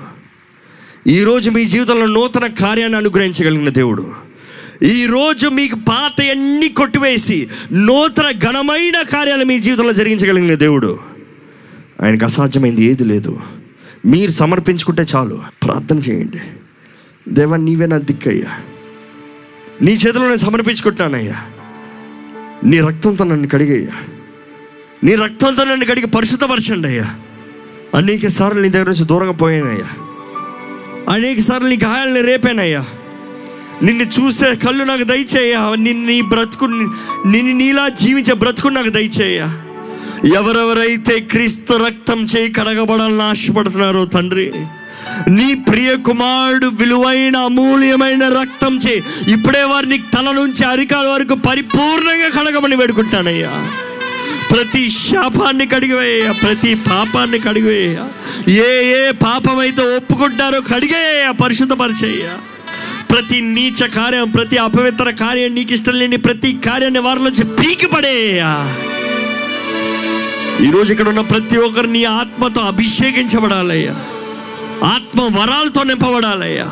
ఈరోజు 1.10 1.50
మీ 1.50 1.66
జీవితంలో 1.66 2.06
నూతన 2.06 2.48
కార్యాన్ని 2.48 2.98
అనుగ్రహించగలిగిన 2.98 3.70
దేవుడు. 3.70 4.12
ఈరోజు 4.84 5.48
మీకు 5.48 5.76
పాత 5.76 6.22
అన్ని 6.22 6.70
కొట్టివేసి 6.70 7.48
నూతన 7.72 8.32
ఘనమైన 8.32 9.02
కార్యాలు 9.02 9.46
మీ 9.46 9.60
జీవితంలో 9.60 9.94
జరిగించగలిగిన 9.94 10.54
దేవుడు. 10.54 11.00
ఆయనకు 12.02 12.26
అసాధ్యమైంది 12.26 12.84
ఏది 12.84 13.04
లేదు. 13.04 13.40
మీరు 14.06 14.32
సమర్పించుకుంటే 14.32 15.06
చాలు. 15.16 15.42
ప్రార్థన 15.64 15.98
చేయండి. 15.98 16.40
దేవా 17.30 17.58
నీవే 17.58 17.86
నా 17.86 17.98
దిక్కయ్యా. 17.98 18.60
నీ 19.82 19.92
చేతిలో 19.92 20.26
నేను 20.26 20.38
సమర్పించుకుంటానయ్యా 20.38 21.36
నీ 22.66 22.80
రక్తంతో 22.80 23.24
నన్ను 23.24 23.48
కడిగయ్యా. 23.48 23.96
నీ 25.04 25.16
రక్తంతో 25.16 25.64
నన్ను 25.64 25.86
కడిగి 25.86 26.06
పరిశుద్ధపరచండి 26.06 26.88
అయ్యా 26.88 27.16
అనేక 27.96 28.28
సార్లు 28.28 28.62
నీ 28.62 28.70
దగ్గర 28.70 28.88
నుంచి 28.88 29.04
దూరంగా 29.04 29.32
పోయానయ్యా. 29.32 29.90
అనేక 31.10 31.40
సార్లు 31.40 31.68
నీ 31.68 31.76
గాయాలని 31.84 32.22
రేపానయ్యా. 32.22 32.84
నిన్ను 33.84 34.04
చూసే 34.04 34.56
కళ్ళు 34.56 34.84
నాకు 34.84 35.04
దయచేయ 35.04 35.56
నిన్ను 35.76 36.08
నీ 36.08 36.22
బ్రతుకు 36.22 36.66
నిన్ను 37.26 37.54
నీలా 37.58 37.90
జీవించే 37.90 38.34
బ్రతుకు 38.34 38.68
నాకు 38.68 38.90
దయచేయ 38.90 39.40
ఎవరెవరైతే 40.36 41.20
క్రీస్తు 41.20 41.74
రక్తం 41.74 42.22
చేయి 42.24 42.52
కడగబడాలని 42.52 43.24
ఆశపడుతున్నారో 43.24 44.06
తండ్రి 44.06 44.52
నీ 45.30 45.48
ప్రియ 45.68 45.90
కుమారుడు 46.06 46.68
విలువైన 46.80 47.38
అమూల్యమైన 47.48 48.24
రక్తం 48.36 48.74
చే 48.80 48.96
ఇప్పుడే 49.28 49.64
వారిని 49.64 49.98
తల 50.14 50.30
నుంచి 50.34 50.64
అరికాల 50.66 51.08
వరకు 51.08 51.36
పరిపూర్ణంగా 51.48 52.30
కడగమని 52.36 52.76
వేడుకుంటానయ్యా. 52.76 53.52
ప్రతి 54.50 54.82
శాపాన్ని 54.98 55.66
కడిగివేయ 55.68 56.26
ప్రతి 56.42 56.72
పాపాన్ని 56.88 57.40
కడిగివేయ 57.40 57.96
ఏ 58.64 58.70
ఏ 58.94 59.12
పాపం 59.24 59.58
అయితే 59.60 59.84
ఒప్పుకుంటారో 59.96 60.60
కడిగేయ 60.70 61.32
పరిశుద్ధపరిచేయ 61.42 62.26
ప్రతి 63.10 63.38
నీచ 63.54 63.80
కార్యం 63.96 64.28
ప్రతి 64.32 64.58
అపవిత్ర 64.60 65.10
కార్యం 65.20 65.52
నీకు 65.56 65.74
ఇష్టం 65.74 65.96
లేని 65.96 66.18
ప్రతి 66.20 66.50
కార్యాన్ని 66.66 67.02
వారిలోంచి 67.02 67.46
పీకి 67.58 67.88
పడేయ 67.88 68.44
ఈరోజు 70.66 70.90
ఇక్కడ 70.92 71.08
ఉన్న 71.10 71.24
ప్రతి 71.30 71.58
ఒక్కరు 71.60 71.90
నీ 71.90 72.04
ఆత్మతో 72.14 72.62
అభిషేకించబడాలయ్యా. 72.64 73.96
ఆత్మ 74.86 75.22
వరాలతో 75.22 75.84
నింపబడాలయ్యా. 75.84 76.64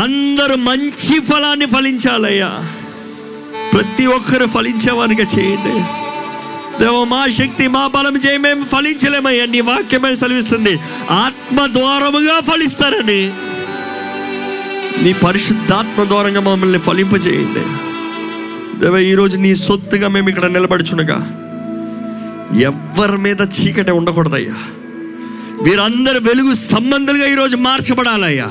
అందరూ 0.00 0.56
మంచి 0.56 1.20
ఫలాన్ని 1.20 1.66
ఫలించాలయ్యా. 1.66 2.64
ప్రతి 3.72 4.06
ఒక్కరు 4.06 4.46
ఫలించేవారిగా 4.46 5.26
చేయండి. 5.38 5.84
దేవ 6.84 7.04
మా 7.04 7.26
శక్తి 7.26 7.68
మా 7.68 7.86
బలం 7.86 8.16
చేయి 8.16 8.38
మేము 8.38 8.64
ఫలించలేమయ్యా. 8.64 9.46
నీ 9.46 9.60
వాక్యమే 9.60 10.14
సెలవిస్తుంది. 10.14 10.78
ఆత్మ 11.10 11.66
ద్వారముగా 11.66 12.40
ఫలిస్తారని. 12.40 13.32
నీ 15.02 15.12
పరిశుద్ధాత్మ 15.12 16.04
ద్వారంగా 16.04 16.40
మమ్మల్ని 16.40 16.78
ఫలింపజేయండి. 16.78 17.60
దేవ 18.80 18.98
ఈరోజు 18.98 19.38
నీ 19.38 19.54
సొత్తుగా 19.54 20.08
మేము 20.08 20.28
ఇక్కడ 20.28 20.44
నిలబడుచునగా 20.44 21.34
ఎవరి 22.60 23.18
మీద 23.18 23.40
చీకటి 23.40 23.90
ఉండకూడదయ్యా. 23.90 24.54
వీరందరూ 25.62 26.20
వెలుగు 26.20 26.54
సంబంధులుగా 26.54 27.26
ఈరోజు 27.26 27.56
మార్చబడాలయ్యా. 27.56 28.50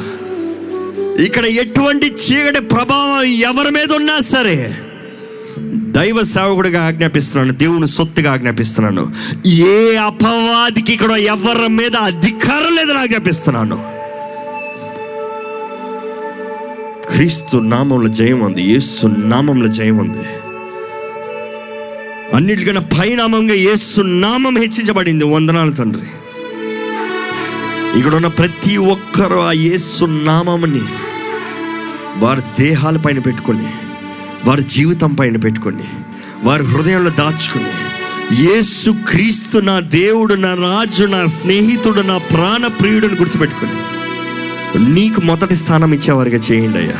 ఇక్కడ 1.23 1.45
ఎటువంటి 1.45 2.05
చీకటి 2.05 2.59
ప్రభావం 2.59 3.23
ఎవరి 3.23 3.71
మీద 3.71 3.91
ఉన్నా 3.91 4.19
సరే 4.19 4.77
దైవ 5.73 6.23
సేవకుడిగా 6.23 6.85
ఆజ్ఞాపిస్తున్నాను 6.85 7.53
దేవుని 7.53 7.87
సొత్తుగా 7.87 8.31
ఆజ్ఞాపిస్తున్నాను. 8.31 9.13
ఏ 9.45 9.95
అపవాదికి 9.95 10.93
ఇక్కడ 10.93 11.11
ఎవరి 11.11 11.69
మీద 11.69 11.95
అధికారం 11.95 12.75
లేదని 12.75 12.97
ఆజ్ఞాపిస్తున్నాను. 12.97 13.77
క్రీస్తు 17.09 17.57
నామంలో 17.57 18.07
జయం 18.07 18.39
ఉంది 18.39 18.61
యేసు 18.61 19.07
నామంలో 19.07 19.67
జయం 19.67 19.97
ఉంది. 19.97 20.25
అన్నిటికన్నా 22.35 22.85
పైనామంగా 22.99 23.53
యేసు 23.53 24.01
నామం 24.01 24.57
హెచ్చించబడింది 24.57 25.25
వందనాలు 25.25 25.71
తండ్రి. 25.71 26.03
ఇక్కడ 27.95 28.15
ఉన్న 28.15 28.27
ప్రతి 28.27 28.77
ఒక్కరు 28.77 29.39
ఆ 29.39 29.51
యేసు 29.51 30.05
నామముని 30.05 30.83
వారి 32.17 32.41
దేహాల 32.59 32.97
పైన 32.97 33.19
పెట్టుకొని 33.19 33.67
వారి 34.45 34.63
జీవితం 34.63 35.13
పైన 35.13 35.37
పెట్టుకొని 35.37 35.87
వారి 36.43 36.63
హృదయంలో 36.63 37.09
దాచుకుని 37.09 37.71
యేసు 38.43 38.91
క్రీస్తు 38.91 39.57
నా 39.57 39.79
దేవుడు 39.79 40.33
నా 40.33 40.53
రాజు 40.53 41.03
నా 41.03 41.25
స్నేహితుడు 41.25 42.01
నా 42.01 42.17
ప్రాణ 42.17 42.67
ప్రియుడిని 42.67 43.15
గుర్తుపెట్టుకొని 43.15 43.77
నీకు 44.93 45.21
మొదటి 45.21 45.55
స్థానం 45.55 45.93
ఇచ్చేవారిగా 45.93 46.37
చేయండి 46.37 46.77
అయ్యా. 46.77 46.97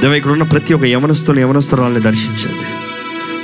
దేవ 0.00 0.14
ఇక్కడ 0.14 0.32
ఉన్న 0.32 0.42
ప్రతి 0.42 0.74
ఒక్క 0.74 0.84
యవనస్తుని 0.84 1.40
యవనస్తురాలని 1.40 2.00
దర్శించండి. 2.00 2.66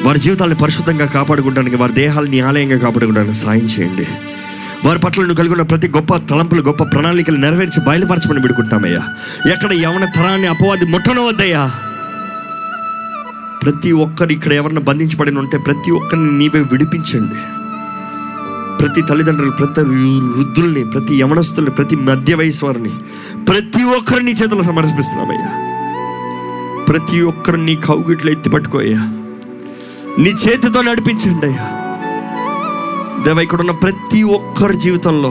వారి 0.04 0.18
జీవితాన్ని 0.18 0.56
పరిశుద్ధంగా 0.56 1.06
కాపాడుకోవడానికి 1.06 1.76
వారి 1.76 1.92
దేహాలని 1.92 2.40
ఆలయంగా 2.40 2.78
కాపాడుకోవడానికి 2.78 3.38
సాయం 3.38 3.64
చేయండి. 3.64 4.06
వారి 4.84 4.98
పట్ల 4.98 5.20
నువ్వు 5.20 5.36
కలిగిన 5.36 5.62
ప్రతి 5.62 5.88
గొప్ప 5.88 6.16
తలంపులు 6.16 6.62
గొప్ప 6.62 6.82
ప్రణాళికలు 6.84 7.36
నెరవేర్చి 7.36 7.84
బయలుపరచమని 7.84 8.40
పెడుకుంటామయ్యా 8.40 9.02
ఎక్కడ 9.52 9.72
యవన 9.72 10.04
తరాన్ని 10.04 10.46
అపవాది 10.46 10.86
ముట్టనవద్దయ్యా 10.86 11.70
ప్రతి 13.62 13.92
ఒక్కరు 13.92 14.32
ఇక్కడ 14.32 14.52
ఎవరిని 14.52 14.80
బంధించబడిన 14.80 15.38
ఉంటే 15.38 15.58
ప్రతి 15.58 15.90
ఒక్కరిని 15.90 16.38
నీవే 16.38 16.60
విడిపించండి. 16.60 17.34
ప్రతి 18.78 19.02
తల్లిదండ్రులు 19.02 19.50
ప్రతి 19.50 19.80
వృద్ధుల్ని 19.80 20.84
ప్రతి 20.84 21.14
యవనస్తుల్ని 21.14 21.70
ప్రతి 21.70 21.96
మధ్య 21.96 22.34
వయసు 22.34 22.66
వారిని 22.66 22.90
ప్రతి 23.44 23.82
ఒక్కరిని 23.82 24.32
నీ 24.32 24.38
చేతులు 24.42 24.62
సమర్పిస్తున్నామయ్యా. 24.62 25.50
ప్రతి 26.84 27.20
ఒక్కరిని 27.20 27.66
నీ 27.66 27.76
కౌగిట్లో 27.76 28.30
ఎత్తి 28.32 28.50
పట్టుకోయ్యా. 28.50 28.98
నీ 30.18 30.30
చేతితో 30.30 30.82
నడిపించండి 30.82 31.46
అయ్యా. 31.46 31.77
దేవ 33.24 33.40
ఇక్కడ 33.40 33.60
ఉన్న 33.60 33.74
ప్రతి 33.82 34.22
ఒక్కరి 34.32 34.76
జీవితంలో 34.76 35.30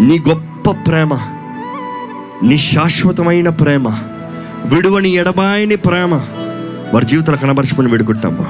నీ 0.00 0.16
గొప్ప 0.28 0.70
ప్రేమ 0.86 1.12
నీ 2.42 2.56
శాశ్వతమైన 2.66 3.48
ప్రేమ 3.60 3.88
విడువని 4.64 5.10
ఎడబాయని 5.14 5.76
ప్రేమ 5.76 6.12
వారి 6.94 7.06
జీవితంలో 7.06 7.38
కనబరచుకొని 7.38 7.90
విడుకుంటామా 7.90 8.46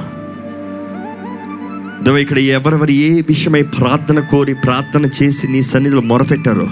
దేవ 2.03 2.17
ఇక్కడ 2.17 2.39
ఎవరెవరు 2.51 2.93
ఏ 3.01 3.11
విషయమై 3.27 3.61
ప్రార్థన 3.75 4.19
కోరి 4.31 4.53
ప్రార్థన 4.65 5.05
చేసి 5.17 5.47
నీ 5.47 5.61
సన్నిధిలో 5.63 6.01
మొరపెట్టారో 6.01 6.67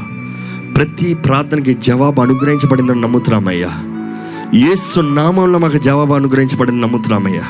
ప్రతి 0.76 1.14
ప్రార్థనకి 1.26 1.74
జవాబు 1.82 2.22
అనుగ్రహించబడిందని 2.22 3.02
నమ్ముతున్నామయ్యా. 3.02 3.72
యేసు 4.56 5.00
నామంలో 5.00 5.60
మాకు 5.60 5.78
జవాబు 5.78 6.14
అనుగ్రహించబడిన 6.14 6.76
నమ్ముతున్నామయ్యా. 6.76 7.44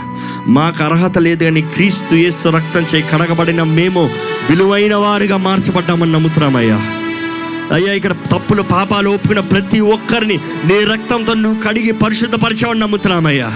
మాకు 0.48 0.84
అర్హత 0.84 1.18
లేదు 1.18 1.44
కానీ 1.44 1.62
క్రీస్తు 1.62 2.16
ఏసు 2.16 2.50
రక్తం 2.50 2.82
చేయి 2.82 3.04
కడగబడిన 3.04 3.64
మేము 3.64 4.10
విలువైన 4.50 4.96
వారిగా 4.96 5.38
మార్చబడ్డామని 5.38 6.12
నమ్ముతున్నామయ్యా. 6.12 6.82
అయ్యా 7.72 7.94
ఇక్కడ 7.94 8.12
తప్పులు 8.12 8.62
పాపాలు 8.62 9.10
ఒప్పుకున్న 9.10 9.40
ప్రతి 9.40 9.80
ఒక్కరిని 9.80 10.40
నీ 10.66 10.84
రక్తంతో 10.84 11.34
నువ్వు 11.34 11.62
కడిగి 11.62 11.92
పరిశుద్ధపరిచావని 11.92 12.80
నమ్ముతున్నామయ్యా. 12.80 13.54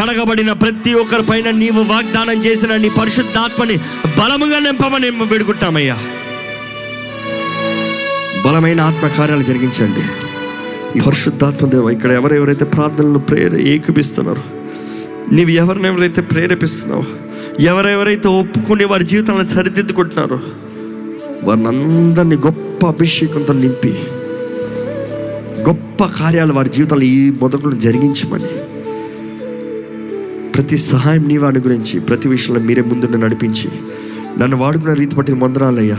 కడగబడిన 0.00 0.52
ప్రతి 0.52 0.94
ఒక్కరి 0.94 1.22
పైన 1.22 1.50
నీవు 1.50 1.82
వాగ్దానం 1.82 2.34
చేసిన 2.34 2.76
నీ 2.76 2.88
పరిశుద్ధాత్మని 2.88 3.76
బలముగా 4.18 4.58
నింపమని 4.58 5.10
వేడుకుంటామయ్యా. 5.10 5.98
బలమైన 8.46 8.80
ఆత్మకార్యాలు 8.80 9.42
జరిగించండి. 9.42 10.25
ఈ 10.94 11.00
పరిశుద్ధాత్మ 11.00 11.66
దేవ 11.68 11.88
ఇక్కడ 11.90 12.10
ఎవరెవరైతే 12.10 12.64
ప్రార్థనలు 12.64 13.18
ప్రేర 13.18 13.54
ఏకపిస్తున్నారో 13.66 14.44
నీవు 15.32 15.50
ఎవరినెవరైతే 15.50 16.20
ప్రేరేపిస్తున్నావు 16.20 17.04
ఎవరెవరైతే 17.62 18.28
ఒప్పుకొని 18.28 18.84
వారి 18.84 19.04
జీవితాలను 19.04 19.46
సరిదిద్దుకుంటున్నారో 19.46 20.38
వారిని 21.44 21.68
అందరినీ 21.68 22.36
గొప్ప 22.36 22.86
అభిషేకంతో 22.86 23.52
నింపి 23.52 23.92
గొప్ప 25.68 26.04
కార్యాలు 26.18 26.52
వారి 26.52 26.68
జీవితంలో 26.68 27.04
ఈ 27.12 27.30
మొదట్లో 27.40 27.72
జరిగించమని 27.78 28.50
ప్రతి 30.54 30.76
సహాయం 30.76 31.28
నీవు 31.28 31.44
అనుగురించి 31.44 31.98
ప్రతి 32.00 32.28
విషయంలో 32.28 32.60
మీరే 32.60 32.82
ముందుండి 32.82 33.18
నడిపించి 33.18 33.68
నన్ను 34.38 34.56
వాడుకున్న 34.56 34.92
రీతి 34.92 35.16
పట్టిన 35.16 35.36
మందరాలయ్యా 35.36 35.98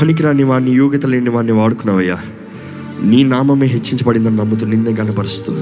పనికిరాని 0.00 0.44
వాడిని 0.44 0.72
యోగ్యత 0.76 1.06
లేని 1.06 1.30
వాడిని 1.30 1.52
వాడుకున్నావయ్యా. 1.52 2.18
నీ 3.02 3.22
నామమే 3.22 3.66
హెచ్చించబడిందని 3.66 4.36
నమ్ముతూ 4.36 4.66
నిన్నే 4.66 4.92
కనపరుస్తూ 4.92 5.56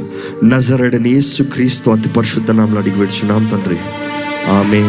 నజరడని 0.45 1.11
యేసు 1.11 1.43
క్రీస్తు 1.43 1.91
అతి 1.91 2.09
పరిశుద్ధ 2.09 2.51
నామలు 2.51 2.79
అడిగి 2.79 2.99
పెడుచున్నాం 2.99 3.47
తండ్రి. 3.47 3.79
ఆమె 4.51 4.81